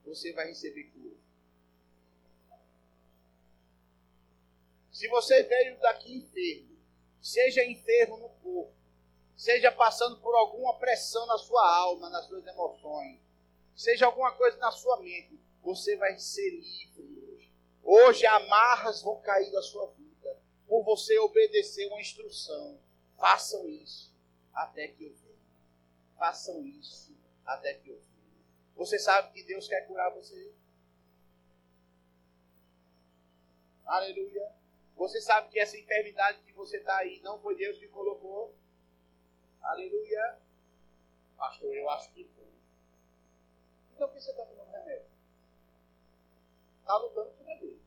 você 0.04 0.34
vai 0.34 0.48
receber 0.48 0.86
cura. 0.92 1.13
Se 4.94 5.08
você 5.08 5.42
veio 5.42 5.80
daqui 5.80 6.16
enfermo, 6.18 6.78
seja 7.20 7.66
enfermo 7.66 8.16
no 8.18 8.30
corpo, 8.30 8.76
seja 9.36 9.72
passando 9.72 10.22
por 10.22 10.36
alguma 10.36 10.78
pressão 10.78 11.26
na 11.26 11.38
sua 11.40 11.68
alma, 11.78 12.12
nas 12.12 12.28
suas 12.28 12.46
emoções, 12.46 13.20
seja 13.76 14.06
alguma 14.06 14.32
coisa 14.36 14.56
na 14.58 14.72
sua 14.72 15.00
mente, 15.00 15.40
você 15.64 15.98
vai 15.98 16.20
ser 16.20 16.48
livre 16.48 17.02
hoje. 17.02 17.52
Hoje 17.84 18.26
amarras 18.28 19.02
vão 19.02 19.20
cair 19.22 19.52
da 19.52 19.64
sua 19.64 19.88
vida 19.88 20.40
por 20.68 20.84
você 20.84 21.18
obedecer 21.18 21.88
uma 21.88 22.00
instrução. 22.00 22.80
Façam 23.18 23.68
isso 23.68 24.16
até 24.54 24.90
que 24.90 25.06
eu 25.06 25.14
venha. 25.16 25.34
Façam 26.20 26.64
isso 26.68 27.18
até 27.44 27.74
que 27.74 27.90
eu 27.90 27.96
venha. 27.96 28.44
Você 28.76 29.00
sabe 29.00 29.34
que 29.34 29.44
Deus 29.44 29.68
quer 29.68 29.88
curar 29.88 30.14
você? 30.14 30.54
Aleluia. 33.86 34.63
Você 34.96 35.20
sabe 35.22 35.50
que 35.50 35.60
essa 35.60 35.78
enfermidade 35.78 36.42
que 36.44 36.54
você 36.54 36.78
está 36.78 36.98
aí 36.98 37.20
não 37.22 37.40
foi 37.40 37.56
Deus 37.56 37.78
que 37.78 37.88
colocou? 37.88 38.56
Aleluia. 39.62 40.40
Pastor, 41.38 41.76
eu 41.76 41.90
acho 41.90 42.12
que 42.12 42.24
foi. 42.36 42.48
Então 43.96 44.08
por 44.08 44.16
que 44.16 44.22
você 44.22 44.32
está 44.32 44.46
tomando 44.46 44.72
remédio? 44.72 45.08
Está 46.80 46.98
lutando 46.98 47.32
contra 47.32 47.56
Deus. 47.58 47.82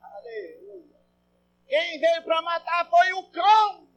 Aleluia. 0.00 0.96
Quem 1.66 2.00
veio 2.00 2.24
para 2.24 2.42
matar 2.42 2.88
foi 2.88 3.12
o 3.14 3.30
cão. 3.30 3.88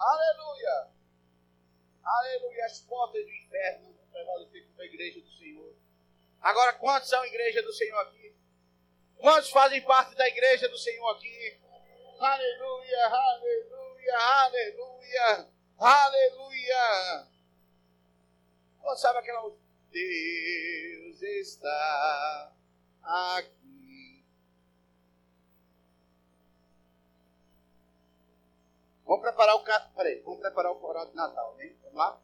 Aleluia! 0.00 0.88
Aleluia! 2.18 2.64
As 2.66 2.80
portas 2.80 3.24
do 3.24 3.30
inferno 3.30 3.94
não 3.94 4.06
prevalecer 4.10 4.66
contra 4.66 4.82
a 4.82 4.86
igreja 4.86 5.20
do 5.20 5.30
Senhor. 5.32 5.74
Agora, 6.40 6.72
quantos 6.72 7.08
são 7.08 7.24
igreja 7.24 7.62
do 7.62 7.72
Senhor 7.72 7.98
aqui? 8.00 8.34
Quantos 9.16 9.50
fazem 9.50 9.80
parte 9.82 10.14
da 10.16 10.26
igreja 10.26 10.68
do 10.68 10.78
Senhor 10.78 11.08
aqui? 11.10 11.58
Aleluia! 12.18 13.06
Aleluia! 13.06 14.18
Aleluia! 14.18 15.48
Aleluia! 15.78 17.28
Quantos 18.80 19.00
sabe 19.00 19.18
aquela 19.20 19.52
Deus 19.90 21.22
está 21.22 22.52
aqui? 23.02 23.59
Vamos 29.10 29.24
preparar 29.24 29.56
o 29.56 29.64
Peraí, 29.96 30.22
vamos 30.24 30.38
preparar 30.38 30.70
o 30.70 30.76
coral 30.76 31.04
de 31.06 31.16
Natal, 31.16 31.56
hein? 31.60 31.76
Vamos 31.82 31.98
lá? 31.98 32.20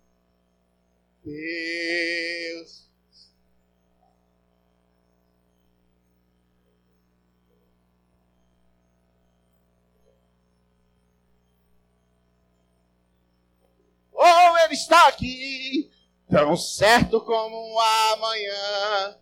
Deus. 1.25 2.89
Oh, 14.13 14.59
ele 14.65 14.75
está 14.75 15.09
aqui, 15.09 15.91
tão 16.31 16.57
certo 16.57 17.21
como 17.21 17.81
amanhã. 17.81 19.19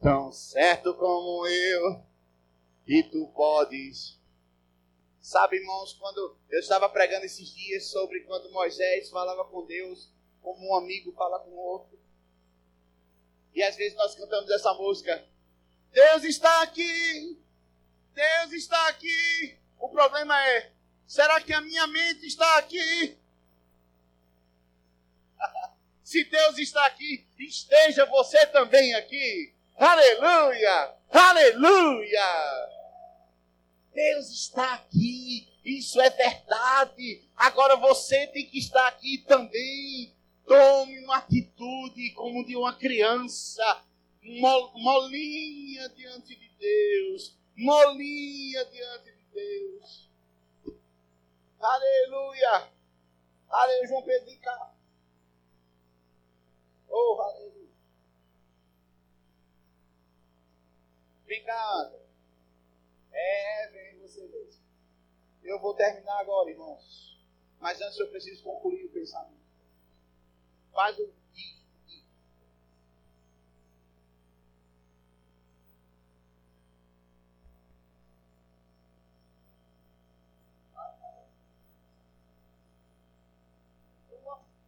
Tão 0.00 0.32
certo 0.32 0.92
como 0.94 1.46
eu 1.46 2.05
e 2.86 3.02
tu 3.02 3.26
podes. 3.34 4.16
Sabe, 5.20 5.56
irmãos, 5.56 5.92
quando 5.94 6.38
eu 6.48 6.60
estava 6.60 6.88
pregando 6.88 7.26
esses 7.26 7.52
dias 7.52 7.90
sobre 7.90 8.20
quando 8.20 8.52
Moisés 8.52 9.10
falava 9.10 9.44
com 9.44 9.66
Deus 9.66 10.08
como 10.40 10.70
um 10.70 10.76
amigo 10.76 11.12
fala 11.12 11.40
com 11.40 11.50
o 11.50 11.58
outro. 11.58 11.98
E 13.52 13.62
às 13.62 13.74
vezes 13.74 13.96
nós 13.96 14.14
cantamos 14.14 14.48
essa 14.50 14.72
música. 14.74 15.26
Deus 15.90 16.22
está 16.22 16.62
aqui. 16.62 17.42
Deus 18.14 18.52
está 18.52 18.88
aqui. 18.88 19.58
O 19.78 19.88
problema 19.88 20.40
é, 20.48 20.70
será 21.06 21.40
que 21.40 21.52
a 21.52 21.60
minha 21.60 21.86
mente 21.88 22.26
está 22.26 22.58
aqui? 22.58 23.18
Se 26.04 26.22
Deus 26.22 26.58
está 26.58 26.86
aqui, 26.86 27.26
esteja 27.36 28.06
você 28.06 28.46
também 28.46 28.94
aqui. 28.94 29.52
Aleluia! 29.76 30.94
Aleluia! 31.10 32.75
Deus 33.96 34.28
está 34.30 34.74
aqui, 34.74 35.48
isso 35.64 35.98
é 36.02 36.10
verdade. 36.10 37.24
Agora 37.34 37.76
você 37.76 38.26
tem 38.26 38.44
que 38.44 38.58
estar 38.58 38.86
aqui 38.88 39.24
também. 39.26 40.14
Tome 40.44 41.02
uma 41.02 41.16
atitude 41.16 42.12
como 42.12 42.44
de 42.44 42.54
uma 42.54 42.76
criança, 42.76 43.82
molinha 44.22 45.88
diante 45.88 46.36
de 46.36 46.48
Deus, 46.60 47.38
molinha 47.56 48.64
diante 48.66 49.12
de 49.12 49.24
Deus. 49.32 50.10
Aleluia! 51.58 52.68
Aleluia, 53.48 53.88
João 53.88 54.02
Pedro, 54.02 54.26
vem 54.26 54.38
cá. 54.38 54.74
Oh, 56.90 57.18
aleluia. 57.22 57.56
Cá, 61.44 61.92
É, 63.18 63.68
vem 63.68 63.98
você 64.00 64.20
mesmo. 64.28 64.62
Eu 65.42 65.58
vou 65.60 65.74
terminar 65.74 66.20
agora, 66.20 66.50
irmãos. 66.50 67.18
Mas 67.58 67.80
antes 67.80 67.98
eu 67.98 68.10
preciso 68.10 68.44
concluir 68.44 68.84
o 68.84 68.90
pensamento. 68.90 69.46
Faz 70.72 70.98
o 70.98 71.10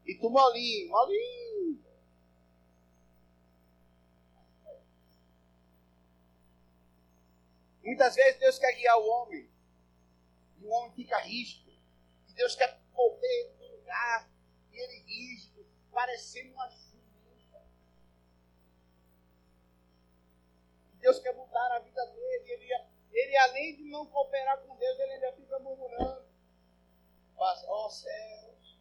E 0.06 0.14
tu 0.14 0.30
molinho, 0.30 0.88
molinho. 0.88 1.47
Muitas 7.88 8.14
vezes 8.16 8.38
Deus 8.38 8.58
quer 8.58 8.70
guiar 8.74 8.98
o 8.98 9.08
homem. 9.08 9.50
E 10.58 10.64
o 10.66 10.68
homem 10.68 10.92
fica 10.92 11.16
rígido. 11.20 11.72
E 12.28 12.34
Deus 12.34 12.54
quer 12.54 12.78
mover 12.92 13.56
do 13.56 13.66
lugar. 13.66 14.30
E 14.70 14.76
ele 14.76 14.98
rígido, 15.06 15.66
parecendo 15.90 16.52
uma 16.52 16.68
jumenta. 16.68 17.66
Deus 21.00 21.18
quer 21.18 21.32
mudar 21.32 21.76
a 21.76 21.78
vida 21.78 22.04
dele. 22.08 22.50
Ele, 22.50 22.68
ele 23.10 23.36
além 23.38 23.76
de 23.76 23.84
não 23.84 24.04
cooperar 24.04 24.58
com 24.66 24.76
Deus, 24.76 24.98
ele 24.98 25.12
ainda 25.14 25.32
fica 25.32 25.58
murmurando. 25.58 26.28
Ó 27.38 27.86
oh, 27.86 27.88
céus. 27.88 28.78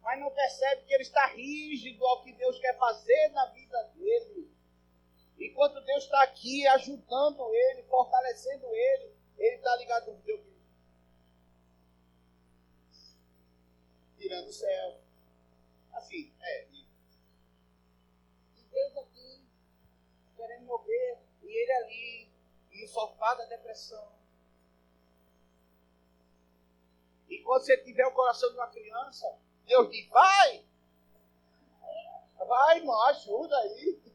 Mas 0.00 0.20
não 0.20 0.30
percebe 0.30 0.84
que 0.84 0.94
ele 0.94 1.02
está 1.02 1.26
rígido 1.26 2.06
ao 2.06 2.22
que 2.22 2.32
Deus 2.34 2.56
quer 2.60 2.78
fazer 2.78 3.30
na 3.30 3.46
vida 3.46 3.82
dele. 3.96 4.57
Enquanto 5.38 5.80
Deus 5.84 6.04
está 6.04 6.22
aqui 6.22 6.66
ajudando 6.66 7.54
ele, 7.54 7.84
fortalecendo 7.84 8.66
ele, 8.74 9.14
ele 9.38 9.56
está 9.56 9.76
ligado 9.76 10.12
no 10.12 10.18
Deus. 10.22 10.40
Tirando 14.16 14.48
o 14.48 14.52
céu. 14.52 15.00
Assim, 15.92 16.32
é. 16.40 16.66
E 18.56 18.62
Deus 18.70 18.96
aqui, 18.96 19.44
querendo 20.36 20.64
mover, 20.64 21.18
e 21.42 21.46
ele 21.46 21.72
ali, 21.72 22.32
no 22.80 22.88
sofá 22.88 23.34
da 23.34 23.44
depressão. 23.44 24.12
E 27.28 27.38
quando 27.42 27.62
você 27.62 27.76
tiver 27.78 28.06
o 28.06 28.12
coração 28.12 28.50
de 28.50 28.56
uma 28.56 28.68
criança, 28.68 29.38
Deus 29.66 29.88
diz: 29.90 30.08
vai! 30.08 30.66
Vai, 32.38 32.78
irmão, 32.78 33.00
ajuda 33.08 33.56
aí. 33.58 34.07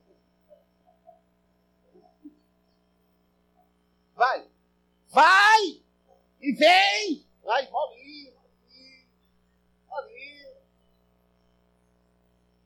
Vai! 4.16 4.50
Vai! 5.10 5.84
E 6.42 6.52
vem! 6.54 7.28
Vai, 7.44 7.70
molinho, 7.70 8.38
ali. 9.92 10.56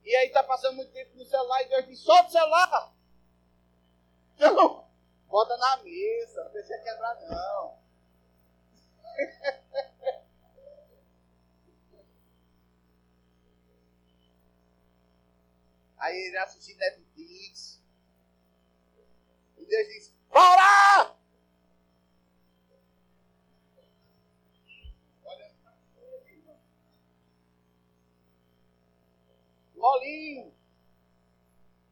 E 0.04 0.16
aí 0.16 0.30
tá 0.30 0.44
passando 0.44 0.76
muito 0.76 0.92
tempo 0.92 1.18
no 1.18 1.26
celular 1.26 1.62
e 1.64 1.70
Deus 1.70 1.86
diz, 1.88 2.00
solta 2.00 2.28
o 2.28 2.32
celular! 2.32 2.94
Não! 4.40 4.88
Bota 5.28 5.58
na 5.58 5.78
mesa, 5.84 6.44
não 6.46 6.52
deixa 6.54 6.78
quebrar 6.80 7.16
não. 7.22 7.78
Aí 15.98 16.16
ele 16.16 16.38
assiste 16.38 16.76
Netflix. 16.76 17.82
E 19.58 19.66
Deus 19.66 19.88
diz, 19.88 20.16
bora! 20.30 21.17
Molinho. 29.88 30.54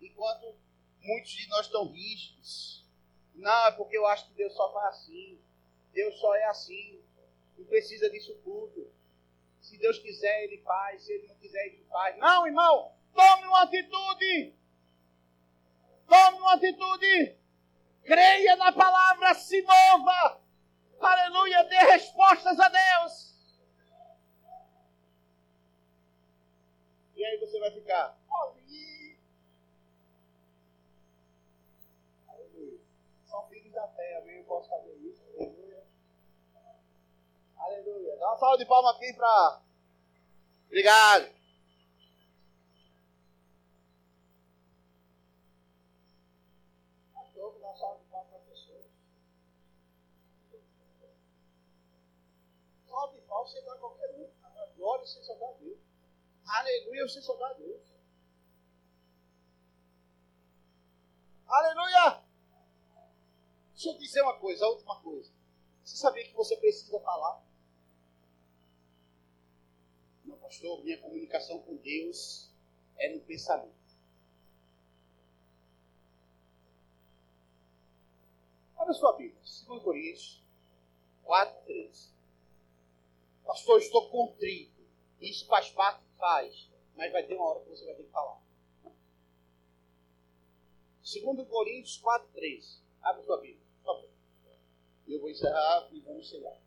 Enquanto 0.01 0.55
muitos 1.01 1.31
de 1.31 1.47
nós 1.47 1.65
estão 1.65 1.87
rígidos. 1.87 2.85
Não, 3.33 3.67
é 3.67 3.71
porque 3.71 3.97
eu 3.97 4.05
acho 4.07 4.27
que 4.27 4.33
Deus 4.33 4.53
só 4.53 4.71
faz 4.73 4.95
assim. 4.95 5.39
Deus 5.93 6.19
só 6.19 6.35
é 6.35 6.45
assim. 6.45 6.99
Não 7.57 7.65
precisa 7.65 8.09
disso 8.09 8.35
tudo. 8.43 8.91
Se 9.61 9.77
Deus 9.77 9.97
quiser, 9.99 10.43
Ele 10.43 10.57
faz. 10.61 11.03
Se 11.03 11.13
Ele 11.13 11.27
não 11.27 11.35
quiser, 11.35 11.65
Ele 11.67 11.85
faz. 11.89 12.17
Não, 12.17 12.45
irmão. 12.45 12.91
Tome 13.13 13.47
uma 13.47 13.63
atitude. 13.63 14.53
Tome 16.07 16.37
uma 16.39 16.53
atitude. 16.53 17.37
Creia 18.03 18.55
na 18.57 18.71
palavra, 18.71 19.33
se 19.33 19.61
mova. 19.61 20.41
Aleluia. 20.99 21.63
Dê 21.63 21.77
respostas 21.77 22.59
a 22.59 22.69
Deus. 22.69 23.34
E 27.25 27.27
aí 27.27 27.39
você 27.39 27.59
vai 27.59 27.71
ficar 27.71 28.15
ali. 28.29 29.17
Aleluia. 32.27 32.79
São 33.25 33.47
filhos 33.47 33.73
da 33.73 33.87
amém? 34.19 34.37
Eu 34.37 34.43
posso 34.43 34.69
fazer 34.69 34.93
isso. 34.97 35.23
Aleluia. 37.57 38.15
Dá 38.17 38.27
uma 38.27 38.37
salva 38.37 38.57
de 38.59 38.65
palmas 38.67 38.95
aqui 38.95 39.11
para. 39.13 39.61
Obrigado. 40.67 41.33
Dá. 47.23 48.87
Salve 52.85 53.17
de 53.17 53.25
palmas 53.25 53.51
você 53.51 53.61
dá 53.63 53.75
qualquer 53.77 54.11
um. 54.11 54.29
Glória 54.77 55.07
seja 55.07 55.33
a 55.33 55.53
Deus. 55.53 55.84
Aleluia, 56.47 57.07
você 57.07 57.21
só 57.21 57.35
dá 57.35 57.47
a 57.47 57.53
Deus. 57.53 57.81
Aleluia! 61.47 62.23
Deixa 63.73 63.89
eu 63.89 63.97
dizer 63.97 64.21
uma 64.21 64.37
coisa, 64.39 64.65
a 64.65 64.69
última 64.69 64.99
coisa. 65.01 65.31
Você 65.83 65.97
sabia 65.97 66.23
que 66.25 66.33
você 66.33 66.55
precisa 66.57 66.99
falar? 66.99 67.43
Não, 70.23 70.37
pastor, 70.37 70.83
minha 70.83 70.99
comunicação 70.99 71.59
com 71.61 71.75
Deus 71.77 72.49
é 72.97 73.13
no 73.13 73.21
pensamento. 73.21 73.75
Abra 78.77 78.93
sua 78.93 79.13
Bíblia, 79.13 79.41
2 79.67 79.83
Coríntios 79.83 80.43
4, 81.23 81.65
3. 81.65 82.13
Pastor, 83.45 83.79
estou 83.79 84.09
contrito. 84.09 84.85
Isso 85.19 85.47
faz 85.47 85.69
parte 85.71 86.04
Faz. 86.17 86.69
Mas 86.95 87.11
vai 87.11 87.23
ter 87.23 87.35
uma 87.35 87.45
hora 87.45 87.59
que 87.61 87.69
você 87.69 87.85
vai 87.85 87.95
ter 87.95 88.03
que 88.03 88.11
falar. 88.11 88.41
Segundo 91.03 91.45
Coríntios 91.45 91.97
4, 91.97 92.27
3. 92.33 92.81
Abre 93.03 93.23
sua 93.23 93.37
Bíblia. 93.37 93.61
Por 93.83 93.85
favor. 93.85 94.09
Eu 95.07 95.19
vou 95.19 95.29
encerrar 95.29 95.87
e 95.91 95.99
vamos 95.99 96.27
chegar. 96.27 96.57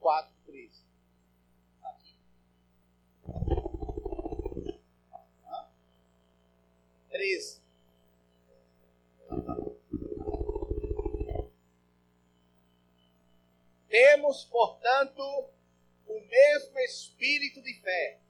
Quatro, 0.00 0.34
três. 0.44 0.84
Aqui. 1.84 2.16
Hã? 5.46 5.68
Três. 7.10 7.62
Temos, 13.92 14.44
portanto, 14.44 15.22
o 16.06 16.20
mesmo 16.26 16.78
espírito 16.78 17.60
de 17.60 17.74
fé. 17.82 18.22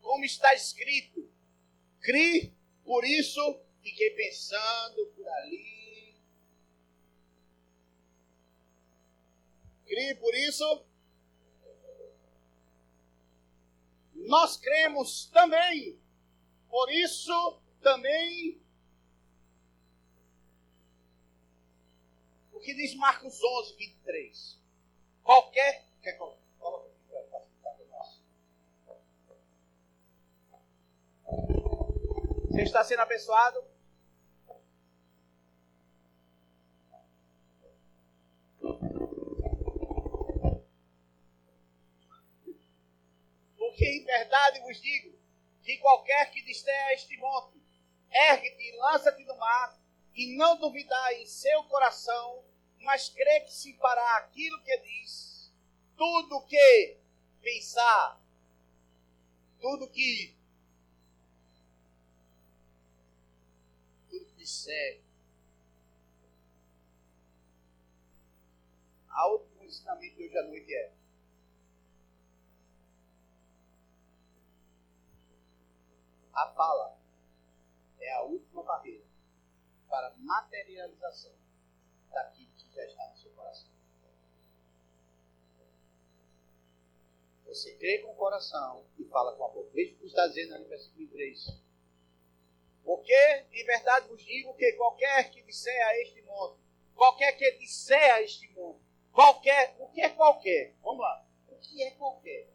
Como 0.00 0.24
está 0.24 0.54
escrito, 0.54 1.30
cri, 2.00 2.56
por 2.82 3.04
isso 3.04 3.60
fiquei 3.82 4.12
pensando 4.12 5.06
por 5.14 5.28
ali. 5.28 6.14
Cri, 9.84 10.14
por 10.14 10.34
isso 10.34 10.86
nós 14.14 14.56
cremos 14.56 15.26
também. 15.26 16.00
Por 16.70 16.90
isso 16.90 17.60
também 17.82 18.58
o 22.50 22.60
que 22.60 22.72
diz 22.72 22.94
Marcos 22.94 23.38
11, 23.44 23.76
23. 23.76 24.65
Qualquer. 25.26 25.84
Quer 26.00 26.12
coloca 26.12 26.86
aqui 26.86 27.02
para 27.10 27.24
facilitar 27.24 27.74
para 27.74 27.84
nós. 27.86 28.22
Você 32.48 32.62
está 32.62 32.84
sendo 32.84 33.00
abençoado? 33.00 33.64
Porque 43.58 43.84
em 43.84 44.04
verdade 44.04 44.60
vos 44.60 44.80
digo 44.80 45.18
que 45.64 45.76
qualquer 45.78 46.30
que 46.30 46.40
disser 46.44 46.86
a 46.86 46.92
este 46.94 47.16
monte, 47.16 47.60
ergue-te 48.12 48.62
e 48.62 48.76
lança-te 48.76 49.24
no 49.24 49.36
mar, 49.36 49.76
e 50.14 50.36
não 50.36 50.56
duvidar 50.56 51.14
em 51.14 51.26
seu 51.26 51.64
coração, 51.64 52.44
mas 52.86 53.08
crê 53.08 53.40
que 53.40 53.52
se 53.52 53.76
fará 53.78 54.18
aquilo 54.18 54.62
que 54.62 54.78
diz, 54.78 55.52
tudo 55.96 56.46
que 56.46 56.96
pensar, 57.42 58.22
tudo 59.60 59.90
que 59.90 60.36
tudo 64.08 64.24
que 64.26 64.34
disser. 64.36 65.02
A 69.08 69.26
outro 69.26 69.64
ensinamento 69.64 70.22
hoje 70.22 70.38
à 70.38 70.44
noite 70.44 70.72
é 70.72 70.92
a 76.34 76.46
fala 76.52 76.96
é 77.98 78.12
a 78.12 78.22
última 78.22 78.62
barreira 78.62 79.04
para 79.88 80.14
materialização 80.18 81.34
daquilo 82.10 82.45
já 82.76 82.84
está 82.84 83.08
no 83.08 83.16
seu 83.16 83.30
coração. 83.32 83.70
Você 87.46 87.74
crê 87.76 87.98
com 87.98 88.12
o 88.12 88.16
coração 88.16 88.84
e 88.98 89.04
fala 89.04 89.34
com 89.34 89.44
a 89.44 89.48
boca. 89.48 89.70
Veja 89.72 89.94
o 89.94 89.98
que 89.98 90.06
está 90.06 90.26
dizendo 90.26 90.54
ali 90.54 90.64
no 90.64 90.68
versículo 90.68 91.08
3. 91.08 91.66
Porque, 92.84 93.46
em 93.52 93.64
verdade 93.64 94.08
vos 94.08 94.22
digo 94.24 94.54
que 94.54 94.72
qualquer 94.74 95.30
que 95.30 95.42
disser 95.42 95.86
a 95.86 95.98
este 96.00 96.22
monte, 96.22 96.60
qualquer 96.94 97.32
que 97.32 97.50
disser 97.52 98.14
a 98.14 98.22
este 98.22 98.48
monte, 98.52 98.80
qualquer, 99.12 99.74
o 99.78 99.88
que 99.88 100.02
é 100.02 100.10
qualquer? 100.10 100.74
Vamos 100.82 101.00
lá. 101.00 101.26
O 101.48 101.56
que 101.56 101.82
é 101.82 101.90
qualquer? 101.92 102.48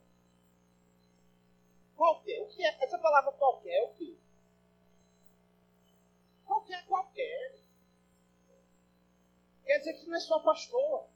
Qualquer. 1.97 2.41
O 2.41 2.47
que 2.47 2.63
é? 2.63 2.84
Essa 2.84 2.97
palavra 2.97 3.32
qualquer 3.34 3.74
é 3.74 3.84
o 3.84 3.93
quê? 3.93 4.15
Qualquer, 6.45 6.86
qualquer. 6.86 7.61
Quer 9.72 9.78
dizer 9.78 9.93
que 9.93 10.05
não 10.05 10.17
é 10.17 10.19
só 10.19 10.38
pastor. 10.41 11.07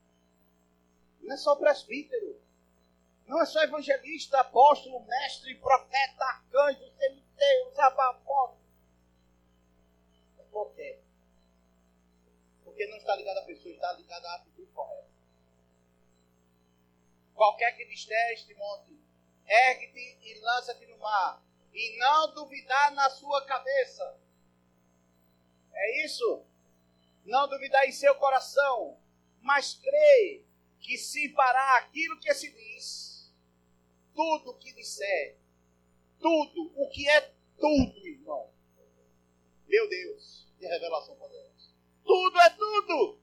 Não 1.19 1.33
é 1.33 1.37
só 1.37 1.57
presbítero. 1.57 2.41
Não 3.27 3.41
é 3.41 3.45
só 3.45 3.61
evangelista, 3.61 4.39
apóstolo, 4.39 5.05
mestre, 5.05 5.55
profeta, 5.55 6.23
arcanjo, 6.23 6.89
cemitério, 6.97 7.73
sabafote. 7.73 8.61
É 10.39 10.43
qualquer. 10.43 11.01
Porque 12.63 12.87
não 12.87 12.95
está 12.95 13.17
ligado 13.17 13.39
à 13.39 13.41
pessoa, 13.41 13.75
está 13.75 13.91
ligado 13.91 14.25
à 14.25 14.35
atitude 14.35 14.71
correta. 14.71 15.09
Qualquer 17.33 17.75
que 17.75 17.83
disser 17.87 18.31
este 18.31 18.53
monte, 18.53 18.97
ergue-te 19.45 20.17
e 20.21 20.39
lança-te 20.39 20.85
no 20.85 20.97
mar, 20.99 21.43
e 21.73 21.97
não 21.97 22.33
duvidar 22.33 22.93
na 22.93 23.09
sua 23.09 23.45
cabeça. 23.45 24.17
É 25.73 26.05
isso? 26.05 26.45
Não 27.25 27.49
duvidar 27.49 27.85
em 27.85 27.91
seu 27.91 28.15
coração, 28.15 28.97
mas 29.41 29.73
crê 29.75 30.43
que 30.79 30.97
se 30.97 31.29
parar 31.29 31.79
aquilo 31.79 32.19
que 32.19 32.33
se 32.33 32.51
diz, 32.51 33.33
tudo 34.13 34.51
o 34.51 34.57
que 34.57 34.71
disser, 34.73 35.37
tudo, 36.19 36.71
o 36.75 36.89
que 36.89 37.09
é 37.09 37.21
tudo, 37.59 38.07
irmão. 38.07 38.49
Meu 39.67 39.89
Deus, 39.89 40.47
que 40.59 40.65
revelação 40.67 41.15
poderosa. 41.15 41.71
Tudo 42.03 42.39
é 42.39 42.49
tudo. 42.51 43.19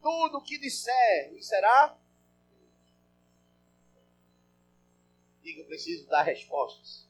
Tudo 0.00 0.38
o 0.38 0.42
que 0.42 0.56
disser, 0.58 1.34
e 1.34 1.42
será 1.42 1.98
Diga, 5.42 5.62
eu 5.62 5.66
preciso 5.66 6.06
dar 6.06 6.22
respostas. 6.22 7.08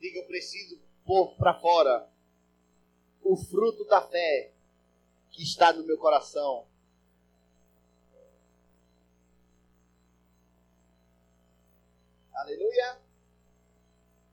Diga, 0.00 0.20
eu 0.20 0.26
preciso 0.26 0.80
pôr 1.04 1.36
para 1.36 1.60
fora 1.60 2.08
o 3.24 3.36
fruto 3.36 3.84
da 3.86 4.02
fé 4.02 4.52
que 5.30 5.42
está 5.42 5.72
no 5.72 5.84
meu 5.84 5.98
coração. 5.98 6.66
Aleluia. 12.34 12.98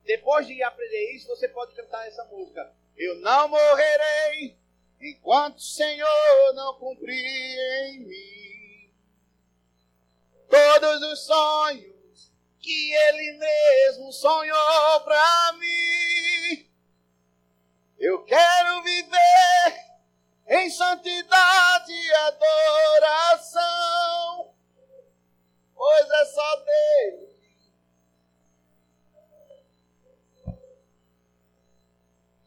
Depois 0.04 0.46
de 0.46 0.62
aprender 0.62 1.12
isso, 1.12 1.26
você 1.28 1.48
pode 1.48 1.74
cantar 1.74 2.06
essa 2.06 2.24
música. 2.26 2.72
Eu 2.96 3.16
não 3.16 3.48
morrerei 3.48 4.56
enquanto 5.00 5.56
o 5.56 5.62
Senhor 5.62 6.54
não 6.54 6.78
cumprir 6.78 7.16
em 7.88 8.00
mim 8.00 8.52
todos 10.52 11.02
os 11.12 11.24
sonhos 11.24 12.30
que 12.60 12.92
ele 12.94 13.38
mesmo 13.38 14.12
sonhou 14.12 15.00
para 15.02 15.52
mim. 15.54 16.01
Eu 18.02 18.24
quero 18.24 18.82
viver 18.82 19.96
em 20.48 20.68
santidade 20.70 21.92
e 21.92 22.14
adoração, 22.94 23.62
pois 25.72 26.10
é 26.10 26.24
só 26.24 26.56
dele. 26.64 27.32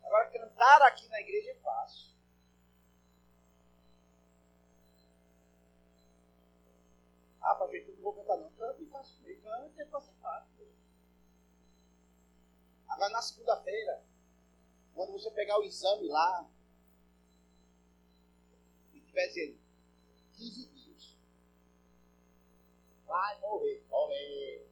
Agora, 0.04 0.30
cantar 0.30 0.82
aqui 0.82 1.08
na 1.08 1.22
igreja 1.22 1.52
é 1.52 1.56
fácil. 1.56 2.14
Ah, 7.40 7.56
para 7.56 7.68
ver 7.68 7.86
tudo, 7.86 7.96
não 7.96 8.04
vou 8.04 8.14
cantar 8.14 8.36
não. 8.36 8.50
Canta 8.50 8.84
e 8.84 8.88
faço 8.88 9.24
canta 9.24 9.82
e 9.82 9.86
faço. 9.86 10.14
Agora, 12.90 13.10
na 13.10 13.22
segunda-feira, 13.22 14.04
quando 14.96 15.12
você 15.12 15.30
pegar 15.32 15.60
o 15.60 15.64
exame 15.64 16.08
lá, 16.08 16.50
e 18.94 19.02
tiver 19.02 19.28
dizendo 19.28 19.60
15 20.38 20.70
dias, 20.70 21.18
vai 23.06 23.40
morrer, 23.42 23.84
morrer. 23.90 24.66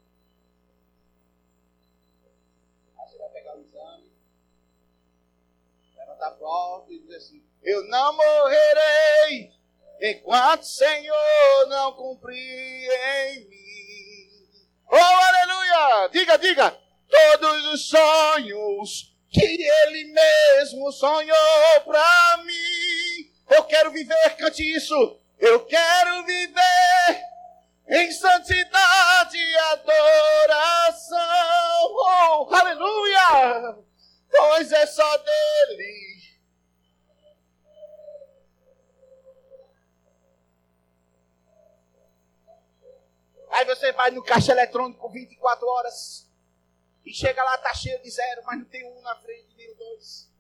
Aí 2.98 3.10
você 3.10 3.18
vai 3.18 3.30
pegar 3.32 3.58
o 3.58 3.62
exame, 3.62 4.14
levantar 5.94 6.32
pronto 6.32 6.92
e 6.92 7.00
dizer 7.00 7.18
assim: 7.18 7.46
Eu 7.62 7.84
não 7.90 8.16
morrerei 8.16 9.54
enquanto 10.00 10.62
o 10.62 10.66
Senhor 10.66 11.68
não 11.68 11.92
cumprir 11.94 12.90
em 12.90 13.50
mim. 13.50 13.64
Oh, 14.90 14.96
aleluia! 14.96 16.08
Diga, 16.10 16.38
diga! 16.38 16.82
Todos 17.10 17.66
os 17.74 17.90
sonhos 17.90 19.13
que 19.34 19.64
Ele 19.64 20.14
mesmo 20.14 20.92
sonhou 20.92 21.82
para 21.84 22.38
mim. 22.46 23.32
Eu 23.50 23.64
quero 23.64 23.92
viver, 23.92 24.36
cante 24.38 24.64
isso. 24.64 25.20
Eu 25.40 25.66
quero 25.66 26.24
viver 26.24 27.24
em 27.90 28.12
santidade 28.12 29.38
e 29.38 29.58
adoração. 29.58 31.18
Oh, 31.82 32.48
aleluia! 32.54 33.76
Pois 34.30 34.72
é 34.72 34.86
só 34.86 35.18
dele 35.18 36.14
Aí 43.54 43.66
você 43.66 43.92
vai 43.92 44.10
no 44.10 44.24
caixa 44.24 44.52
eletrônico 44.52 45.08
24 45.10 45.68
horas 45.68 46.28
e 47.06 47.14
chega 47.14 47.44
lá, 47.44 47.58
tá 47.58 47.74
cheio 47.74 48.02
de 48.02 48.10
zero, 48.10 48.44
mas 48.46 48.60
não 48.60 48.66
tem 48.66 48.86
um 48.86 49.02
na 49.02 49.16
frente, 49.18 49.56
nem 49.56 49.72
o 49.72 49.76
dois. 49.76 50.32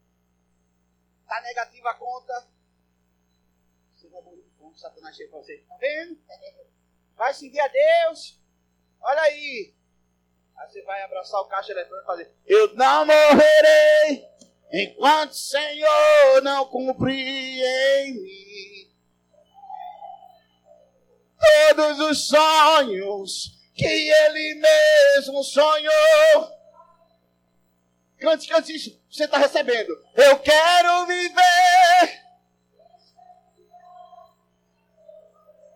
Tá 1.27 1.41
negativa 1.41 1.89
a 1.89 1.95
conta. 1.95 2.47
Você 3.93 4.07
vai 4.07 4.21
morrer 4.21 4.41
de 4.41 4.49
fome, 4.57 4.77
Satanás 4.77 5.15
chega 5.15 5.29
pra 5.29 5.39
você. 5.39 5.57
Tá 5.67 5.77
vendo? 5.77 6.19
Vai 7.15 7.33
seguir 7.33 7.59
a 7.59 7.67
Deus. 7.67 8.39
Olha 9.01 9.21
aí. 9.21 9.73
Aí 10.55 10.69
você 10.69 10.81
vai 10.83 11.01
abraçar 11.03 11.41
o 11.41 11.47
caixa 11.47 11.71
eletrônico 11.71 12.03
e 12.03 12.07
fazer: 12.07 12.35
Eu 12.45 12.75
não 12.75 13.05
morrerei 13.05 14.27
enquanto 14.71 15.31
o 15.31 15.35
Senhor 15.35 16.41
não 16.43 16.65
cumprir 16.67 17.63
em 17.63 18.13
mim 18.13 18.93
todos 21.75 21.99
os 21.99 22.27
sonhos 22.27 23.62
que 23.73 23.85
ele 23.85 24.55
mesmo 24.55 25.43
sonhou. 25.43 26.63
Cante, 28.19 28.47
cante 28.47 28.75
isso. 28.75 29.01
Você 29.09 29.25
está 29.25 29.37
recebendo. 29.37 29.91
Eu 30.15 30.39
quero 30.39 31.05
viver. 31.07 32.23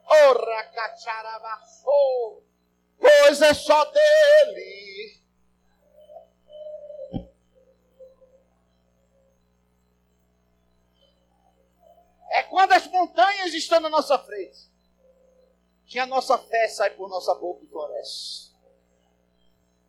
Ora, 0.05 0.63
cacharabaçou. 0.65 2.45
Pois 2.99 3.41
é 3.41 3.53
só 3.53 3.83
dele. 3.85 5.21
É 12.31 12.43
quando 12.43 12.73
as 12.73 12.87
montanhas 12.87 13.53
estão 13.53 13.79
na 13.79 13.89
nossa 13.89 14.17
frente 14.19 14.76
que 15.97 16.01
a 16.01 16.05
nossa 16.05 16.37
fé 16.37 16.67
sai 16.67 16.91
por 16.91 17.09
nossa 17.09 17.33
boca 17.33 17.65
e 17.65 17.67
floresce. 17.67 18.51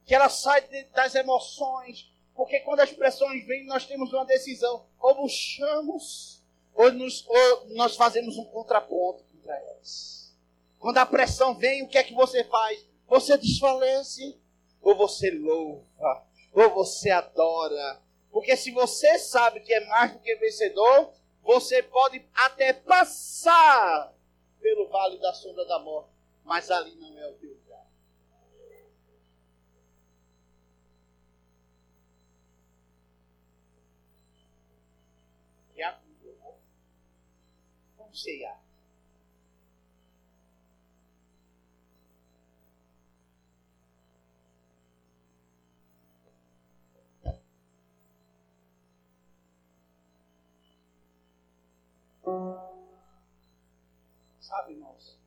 Que 0.06 0.14
ela 0.14 0.30
sai 0.30 0.62
das 0.94 1.14
emoções, 1.14 2.10
porque 2.34 2.60
quando 2.60 2.80
as 2.80 2.90
pressões 2.90 3.46
vêm, 3.46 3.66
nós 3.66 3.84
temos 3.84 4.10
uma 4.10 4.24
decisão: 4.24 4.86
ou 4.98 5.14
puxamos, 5.16 6.42
ou, 6.74 6.90
nos, 6.92 7.26
ou 7.28 7.66
nós 7.74 7.94
fazemos 7.94 8.38
um 8.38 8.46
contraponto 8.46 9.22
contra 9.24 9.54
elas. 9.54 10.34
Quando 10.78 10.96
a 10.96 11.04
pressão 11.04 11.54
vem, 11.54 11.82
o 11.82 11.88
que 11.88 11.98
é 11.98 12.02
que 12.02 12.14
você 12.14 12.42
faz? 12.44 12.86
Você 13.06 13.36
desfalece, 13.36 14.40
ou 14.80 14.96
você 14.96 15.30
louva, 15.30 16.24
ou 16.54 16.70
você 16.70 17.10
adora. 17.10 18.00
Porque 18.32 18.56
se 18.56 18.70
você 18.70 19.18
sabe 19.18 19.60
que 19.60 19.74
é 19.74 19.84
mais 19.84 20.12
do 20.12 20.20
que 20.20 20.34
vencedor, 20.36 21.12
você 21.42 21.82
pode 21.82 22.26
até 22.34 22.72
passar 22.72 24.17
pelo 24.60 24.88
vale 24.88 25.18
da 25.18 25.32
sombra 25.32 25.64
da 25.64 25.78
morte, 25.78 26.10
mas 26.44 26.70
ali 26.70 26.94
não 26.96 27.18
é 27.18 27.28
o 27.28 27.34
teu 27.34 27.50
lugar. 27.50 27.86
É 35.74 35.80
Já 35.80 35.92
né? 35.92 35.98
comeu? 36.20 36.58
Vamos 37.96 38.22
ceiar. 38.22 38.60
thank 52.28 52.67
Sabe, 54.48 54.72
irmãos? 54.72 55.18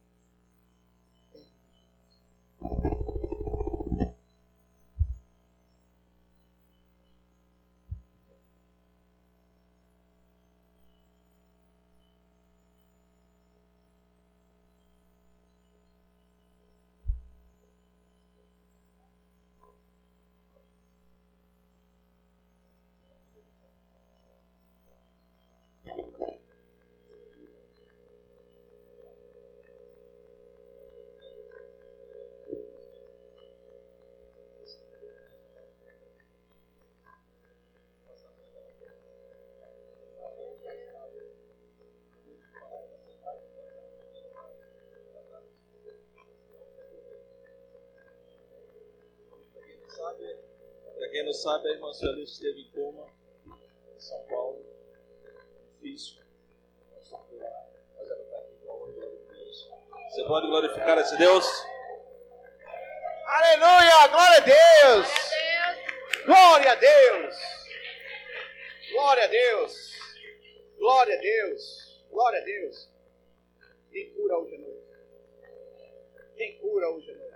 Não 51.32 51.34
sabe, 51.34 51.70
a 51.70 51.72
irmã 51.72 51.94
Sueli 51.94 52.24
esteve 52.24 52.60
em 52.60 52.72
coma 52.72 53.08
em 53.48 54.00
São 54.00 54.22
Paulo. 54.26 54.66
Difícil. 55.80 56.22
Mas 57.00 58.12
ela 58.12 58.22
está 58.22 58.38
aqui 58.38 58.58
com 58.66 58.84
a 58.84 59.34
Deus. 59.34 59.70
Você 60.10 60.24
pode 60.26 60.48
glorificar 60.48 60.98
esse 60.98 61.18
Deus? 61.18 61.46
Aleluia! 63.28 64.08
Glória 64.10 64.38
a 64.38 64.42
Deus! 64.42 65.08
Glória 66.26 66.72
a 66.74 66.76
Deus! 66.76 67.36
Glória 68.92 69.24
a 69.24 69.28
Deus! 69.28 69.96
Glória 70.78 71.16
a 71.16 71.22
Deus! 71.22 72.06
Glória 72.12 72.42
a 72.42 72.44
Deus! 72.44 72.90
Tem 73.90 74.14
cura 74.14 74.38
hoje 74.38 74.56
à 74.56 74.60
noite. 74.60 74.82
Tem 76.36 76.60
cura 76.60 76.90
hoje 76.90 77.10
à 77.10 77.16
noite. 77.16 77.32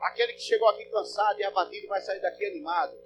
Aquele 0.00 0.32
que 0.32 0.40
chegou 0.40 0.68
aqui 0.68 0.86
cansado 0.86 1.38
e 1.38 1.44
abatido 1.44 1.86
vai 1.86 2.00
sair 2.00 2.20
daqui 2.20 2.44
animado, 2.44 3.03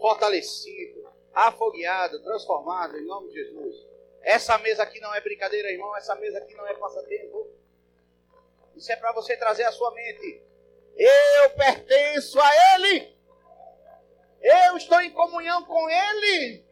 fortalecido, 0.00 1.08
afogueado, 1.32 2.22
transformado 2.22 2.96
em 2.96 3.06
nome 3.06 3.28
de 3.28 3.44
Jesus. 3.44 3.86
Essa 4.22 4.58
mesa 4.58 4.82
aqui 4.82 4.98
não 5.00 5.14
é 5.14 5.20
brincadeira, 5.20 5.70
irmão. 5.70 5.94
Essa 5.96 6.14
mesa 6.16 6.38
aqui 6.38 6.54
não 6.54 6.66
é 6.66 6.74
passatempo. 6.74 7.48
Isso 8.74 8.90
é 8.90 8.96
para 8.96 9.12
você 9.12 9.36
trazer 9.36 9.64
a 9.64 9.72
sua 9.72 9.92
mente. 9.92 10.42
Eu 10.96 11.50
pertenço 11.50 12.40
a 12.40 12.50
Ele. 12.74 13.14
Eu 14.40 14.76
estou 14.76 15.00
em 15.00 15.12
comunhão 15.12 15.64
com 15.64 15.88
Ele. 15.88 16.64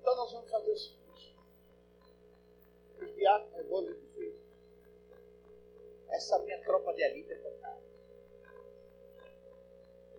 Então 0.00 0.16
nós 0.16 0.32
vamos 0.32 0.50
fazer 0.50 0.70
o 0.70 0.76
seguinte. 0.76 1.36
Os 3.00 3.58
eu 3.58 3.68
vou 3.68 3.82
lhe 3.82 3.94
dizer. 3.94 4.38
Essa 6.10 6.38
minha 6.40 6.60
tropa 6.62 6.94
de 6.94 7.02
elite 7.02 7.32
é 7.32 7.36
tocada. 7.36 7.87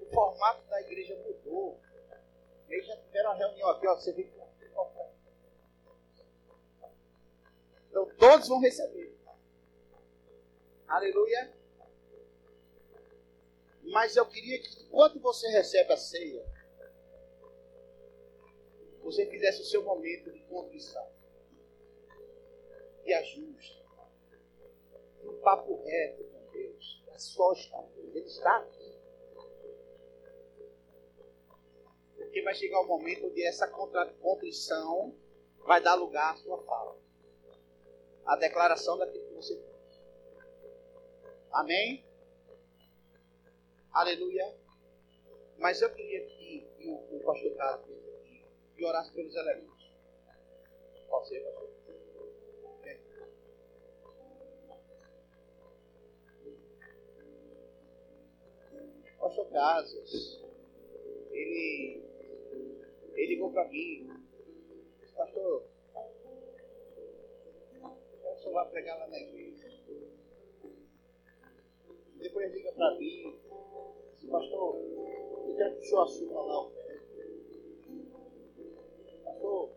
O 0.10 0.14
formato 0.14 0.68
da 0.68 0.82
igreja 0.82 1.16
mudou. 1.18 1.80
Eles 2.68 2.86
já 2.86 2.98
tiveram 2.98 3.32
uma 3.32 3.38
reunião 3.38 3.70
aqui, 3.70 3.88
ó. 3.88 3.96
Você 3.96 4.12
vê 4.14 4.24
que 4.24 4.40
Então 7.90 8.06
todos 8.18 8.48
vão 8.48 8.60
receber. 8.60 9.18
Aleluia. 10.88 11.54
Mas 13.84 14.16
eu 14.16 14.26
queria 14.26 14.62
que 14.62 14.84
enquanto 14.84 15.20
você 15.20 15.48
recebe 15.50 15.92
a 15.94 15.98
ceia, 15.98 16.46
você 19.02 19.26
fizesse 19.26 19.62
o 19.62 19.66
seu 19.66 19.84
momento 19.84 20.32
de 20.32 20.40
contrição, 20.42 21.08
de 23.04 23.14
ajuste, 23.14 23.84
um 25.24 25.42
papo 25.42 25.84
reto 25.84 26.24
com 26.26 26.52
Deus. 26.52 27.04
É 27.08 27.18
só 27.18 27.52
estar 27.54 27.84
Ele 27.98 28.20
está 28.20 28.58
aqui. 28.58 28.79
Porque 32.30 32.44
vai 32.44 32.54
chegar 32.54 32.80
o 32.82 32.86
momento 32.86 33.26
onde 33.26 33.44
essa 33.44 33.68
contrição 33.68 35.16
vai 35.66 35.82
dar 35.82 35.96
lugar 35.96 36.32
à 36.32 36.38
sua 36.38 36.62
fala. 36.62 36.96
A 38.24 38.36
declaração 38.36 39.00
daquilo 39.00 39.26
que 39.30 39.34
você 39.34 39.56
fez. 39.56 40.00
Amém? 41.52 42.06
Aleluia. 43.92 44.56
Mas 45.58 45.82
eu 45.82 45.92
queria 45.92 46.24
que, 46.28 46.68
o, 46.86 47.18
o 47.18 47.24
pastor 47.26 47.56
Carlos 47.56 47.90
aqui 48.20 48.46
e 48.78 48.86
orasse 48.86 49.12
pelos 49.12 49.36
elementos. 49.36 49.92
Pode 51.10 51.30
ser, 51.30 51.40
pastor? 51.40 51.70
pastor 59.20 59.50
Casas, 59.50 60.40
ele, 61.32 62.09
ele 63.20 63.36
ligou 63.36 63.52
para 63.52 63.68
mim, 63.68 64.10
disse, 65.02 65.14
pastor, 65.14 65.66
o 67.84 68.36
senhor 68.38 68.54
vai 68.54 68.70
pregar 68.70 68.98
lá 68.98 69.08
na 69.08 69.20
igreja. 69.20 69.68
Depois 72.16 72.54
liga 72.54 72.72
para 72.72 72.96
mim, 72.96 73.38
disse, 74.14 74.26
pastor, 74.28 74.78
eu 74.78 75.54
quero 75.58 75.76
que 75.76 75.82
o 75.82 75.84
senhor 75.84 76.04
assuma 76.04 76.42
lá 76.42 76.62
o. 76.62 76.72
Pastor, 79.26 79.70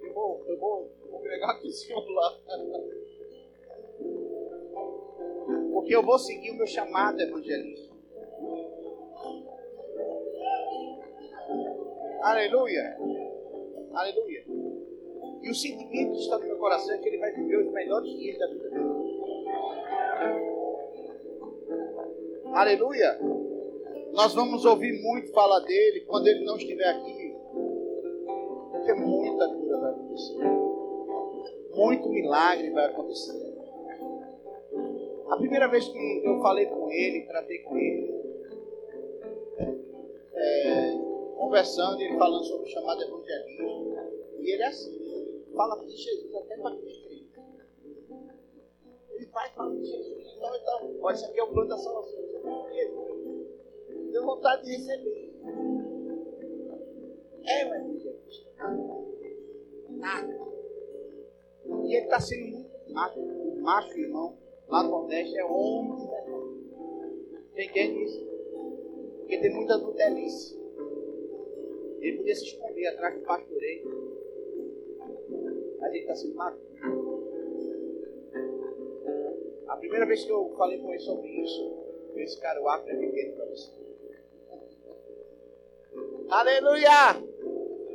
eu 0.00 0.14
vou, 0.14 0.42
eu 0.46 0.58
vou, 0.58 0.88
pregar 1.20 1.60
com 1.60 1.66
o 1.66 1.70
senhor 1.70 2.02
lá. 2.12 2.40
Porque 5.70 5.94
eu 5.94 6.02
vou 6.02 6.18
seguir 6.18 6.50
o 6.50 6.54
meu 6.54 6.66
chamado 6.66 7.20
evangelista. 7.20 7.93
Aleluia. 12.24 12.96
Aleluia. 13.92 14.44
E 15.42 15.50
o 15.50 15.54
sentimento 15.54 16.12
que 16.12 16.20
está 16.20 16.38
no 16.38 16.46
meu 16.46 16.56
coração 16.56 16.94
é 16.94 16.98
que 16.98 17.06
ele 17.06 17.18
vai 17.18 17.30
viver 17.32 17.58
os 17.58 17.70
melhores 17.70 18.10
dias 18.16 18.38
da 18.38 18.46
vida 18.46 18.70
dele. 18.70 18.84
Aleluia. 22.46 23.20
Nós 24.12 24.34
vamos 24.34 24.64
ouvir 24.64 25.02
muito 25.02 25.34
falar 25.34 25.60
dele 25.66 26.00
quando 26.06 26.26
ele 26.28 26.46
não 26.46 26.56
estiver 26.56 26.88
aqui. 26.88 27.36
Porque 28.70 28.94
muita 28.94 29.46
cura 29.46 29.80
vai 29.80 29.90
acontecer. 29.90 30.38
Muito 31.74 32.08
milagre 32.08 32.70
vai 32.70 32.86
acontecer. 32.86 33.54
A 35.28 35.36
primeira 35.36 35.68
vez 35.68 35.86
que 35.88 36.22
eu 36.24 36.40
falei 36.40 36.64
com 36.66 36.90
ele, 36.90 37.26
tratei 37.26 37.58
com 37.58 37.76
ele, 37.76 38.13
conversando, 41.54 42.00
ele 42.00 42.18
falando 42.18 42.44
sobre 42.44 42.68
o 42.68 42.72
chamado 42.72 43.00
evangelismo. 43.00 43.96
E 44.40 44.50
ele 44.50 44.62
é 44.62 44.66
assim, 44.66 45.44
fala 45.54 45.78
de 45.86 45.96
Jesus 45.96 46.34
até 46.34 46.56
para 46.56 46.76
quem 46.76 47.02
crê. 47.04 47.24
Ele 49.10 49.26
vai 49.26 49.52
falando 49.52 49.80
de 49.80 49.86
Jesus. 49.86 50.34
Então, 50.36 50.56
então, 50.56 50.96
olha, 51.00 51.14
isso 51.14 51.26
aqui 51.26 51.38
é 51.38 51.44
o 51.44 51.52
plano 51.52 51.68
da 51.68 51.78
salvação. 51.78 52.24
Deu 54.10 54.24
vontade 54.24 54.64
de 54.64 54.72
receber. 54.72 55.32
É 57.46 57.64
o 57.66 57.74
evangelista. 57.74 58.50
Nada. 59.90 60.40
E 61.84 61.96
ele 61.96 62.04
está 62.04 62.18
sendo 62.18 62.48
muito 62.48 62.92
macho. 62.92 63.20
O 63.20 63.62
macho, 63.62 63.96
irmão, 63.96 64.36
lá 64.66 64.82
no 64.82 64.90
Nordeste 64.90 65.38
é 65.38 65.44
homem 65.44 66.04
verdade. 66.04 66.30
Você 67.52 67.64
entende 67.64 68.04
isso? 68.04 68.26
Porque 69.18 69.38
tem 69.38 69.54
muita 69.54 69.78
nutelice. 69.78 70.63
Ele 72.04 72.18
podia 72.18 72.34
se 72.34 72.44
esconder 72.44 72.86
atrás 72.88 73.14
do 73.14 73.22
pastoreio. 73.22 74.14
Mas 75.80 75.90
ele 75.90 76.00
está 76.00 76.14
sendo 76.14 76.34
maduro. 76.34 76.62
A 79.66 79.76
primeira 79.78 80.04
vez 80.04 80.22
que 80.22 80.30
eu 80.30 80.52
falei 80.54 80.78
com 80.80 80.90
ele 80.90 80.98
sobre 80.98 81.28
isso, 81.28 81.62
eu 82.10 82.16
disse, 82.16 82.38
cara, 82.40 82.60
o 82.62 82.68
Acre 82.68 82.92
é 82.92 82.96
pequeno 82.96 83.36
para 83.36 83.46
você. 83.46 83.72
Aleluia! 86.28 86.90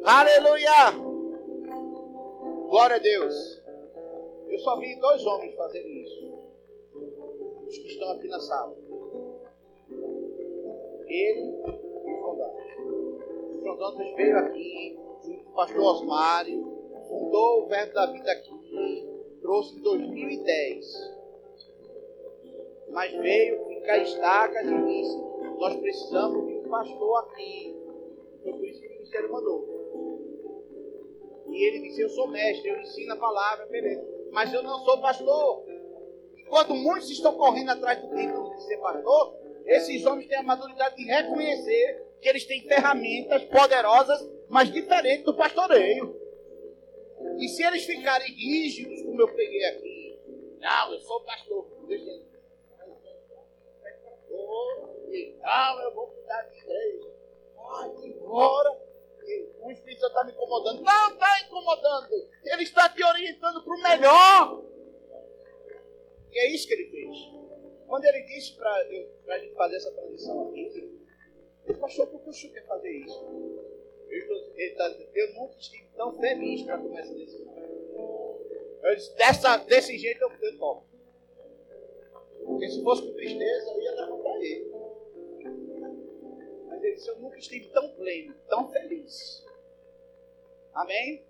Aleluia! 0.04 0.92
Glória 2.68 2.96
a 2.96 3.00
Deus. 3.00 3.62
Eu 4.48 4.58
só 4.58 4.80
vi 4.80 5.00
dois 5.00 5.24
homens 5.24 5.54
fazerem 5.54 6.02
isso. 6.02 6.34
Os 7.68 7.78
que 7.78 7.88
estão 7.88 8.12
aqui 8.14 8.28
na 8.28 8.40
sala. 8.40 8.76
Ele 11.08 11.79
e 13.80 13.84
o 13.84 13.92
Frondantes. 13.92 14.10
O 14.10 14.16
Frondantes 14.16 14.16
veio 14.16 14.38
aqui 14.38 15.00
pastor 15.60 15.82
Osmário, 15.82 16.64
fundou 17.10 17.64
o 17.64 17.68
Verbo 17.68 17.94
da 17.94 18.06
Vida 18.06 18.32
aqui, 18.32 19.10
trouxe 19.42 19.78
em 19.78 19.82
2010. 19.82 21.20
Mas 22.92 23.12
veio 23.12 23.66
ficar 23.68 23.98
estaca 23.98 24.64
e 24.64 24.86
disse: 24.86 25.18
Nós 25.60 25.76
precisamos 25.76 26.48
de 26.48 26.54
um 26.60 26.70
pastor 26.70 27.26
aqui. 27.26 27.76
Foi 28.42 28.54
por 28.54 28.66
isso 28.66 28.80
que 28.80 28.88
o 28.88 28.92
ministério 28.92 29.32
mandou. 29.32 29.80
E 31.50 31.68
ele 31.68 31.82
disse: 31.82 32.02
Eu 32.02 32.10
sou 32.10 32.28
mestre, 32.30 32.70
eu 32.70 32.80
ensino 32.80 33.14
a 33.14 33.18
palavra, 33.18 33.66
beleza. 33.66 34.08
Mas 34.32 34.54
eu 34.54 34.64
não 34.64 34.80
sou 34.80 35.02
pastor. 35.02 35.66
Enquanto 36.38 36.74
muitos 36.74 37.10
estão 37.12 37.36
correndo 37.36 37.70
atrás 37.70 38.02
do 38.02 38.16
título 38.16 38.56
de 38.56 38.64
ser 38.64 38.78
pastor, 38.78 39.36
esses 39.66 40.06
homens 40.06 40.28
têm 40.28 40.38
a 40.38 40.44
maturidade 40.44 40.96
de 40.96 41.04
reconhecer 41.04 42.09
que 42.22 42.28
eles 42.28 42.46
têm 42.46 42.64
ferramentas 42.64 43.44
poderosas, 43.46 44.28
mas 44.50 44.72
diferentes 44.72 45.26
do 45.26 45.36
pastoreio. 45.36 46.20
E 47.38 47.48
se 47.48 47.64
eles 47.64 47.86
ficarem 47.86 48.34
rígidos, 48.34 49.02
como 49.04 49.22
eu 49.22 49.34
peguei 49.34 49.66
aqui, 49.66 50.20
não, 50.60 50.94
eu 50.94 51.00
sou 51.00 51.22
pastor, 51.22 51.68
deixa 51.88 52.10
ele. 52.10 52.30
Não, 55.42 55.82
eu 55.82 55.94
vou 55.96 56.08
cuidar 56.08 56.42
de 56.44 56.58
igreja. 56.58 57.12
Vai 57.56 57.90
embora. 58.06 58.90
O 59.62 59.72
Espírito 59.72 60.06
está 60.06 60.24
me 60.24 60.32
incomodando. 60.32 60.82
Não 60.82 61.10
está 61.10 61.42
incomodando. 61.42 62.30
Ele 62.44 62.64
está 62.64 62.90
te 62.90 63.04
orientando 63.04 63.64
para 63.64 63.74
o 63.74 63.82
melhor. 63.82 64.64
E 66.32 66.40
é 66.40 66.52
isso 66.52 66.68
que 66.68 66.74
ele 66.74 66.90
fez. 66.90 67.18
Quando 67.88 68.06
ele 68.06 68.22
disse 68.24 68.56
para 68.56 68.72
a 68.72 69.40
gente 69.40 69.56
fazer 69.56 69.78
essa 69.78 69.92
transição 69.92 70.50
aqui, 70.50 70.99
pastor, 71.80 72.08
por 72.08 72.22
que 72.22 72.30
o 72.30 72.34
senhor 72.34 72.54
quer 72.54 72.66
fazer 72.66 72.92
isso? 72.92 73.60
Ele 74.10 74.76
tá, 74.76 74.94
eu 75.14 75.34
nunca 75.36 75.58
estive 75.58 75.88
tão 75.96 76.18
feliz 76.20 76.64
para 76.64 76.78
começar 76.78 77.14
desse 77.14 77.48
Eu 78.84 78.96
disse, 78.96 79.16
dessa, 79.16 79.58
desse 79.58 79.98
jeito 79.98 80.22
eu, 80.22 80.32
eu 80.42 80.58
toco. 80.58 80.86
Porque 82.44 82.68
se 82.70 82.84
fosse 82.84 83.04
com 83.04 83.14
tristeza, 83.14 83.72
eu 83.72 83.82
ia 83.82 83.92
levantar 83.92 84.36
ele. 84.42 84.72
Mas 86.66 86.84
ele 86.84 86.96
disse, 86.96 87.10
eu 87.10 87.20
nunca 87.20 87.38
estive 87.38 87.68
tão 87.70 87.90
pleno, 87.96 88.36
tão 88.50 88.70
feliz. 88.70 89.46
Amém? 90.74 91.24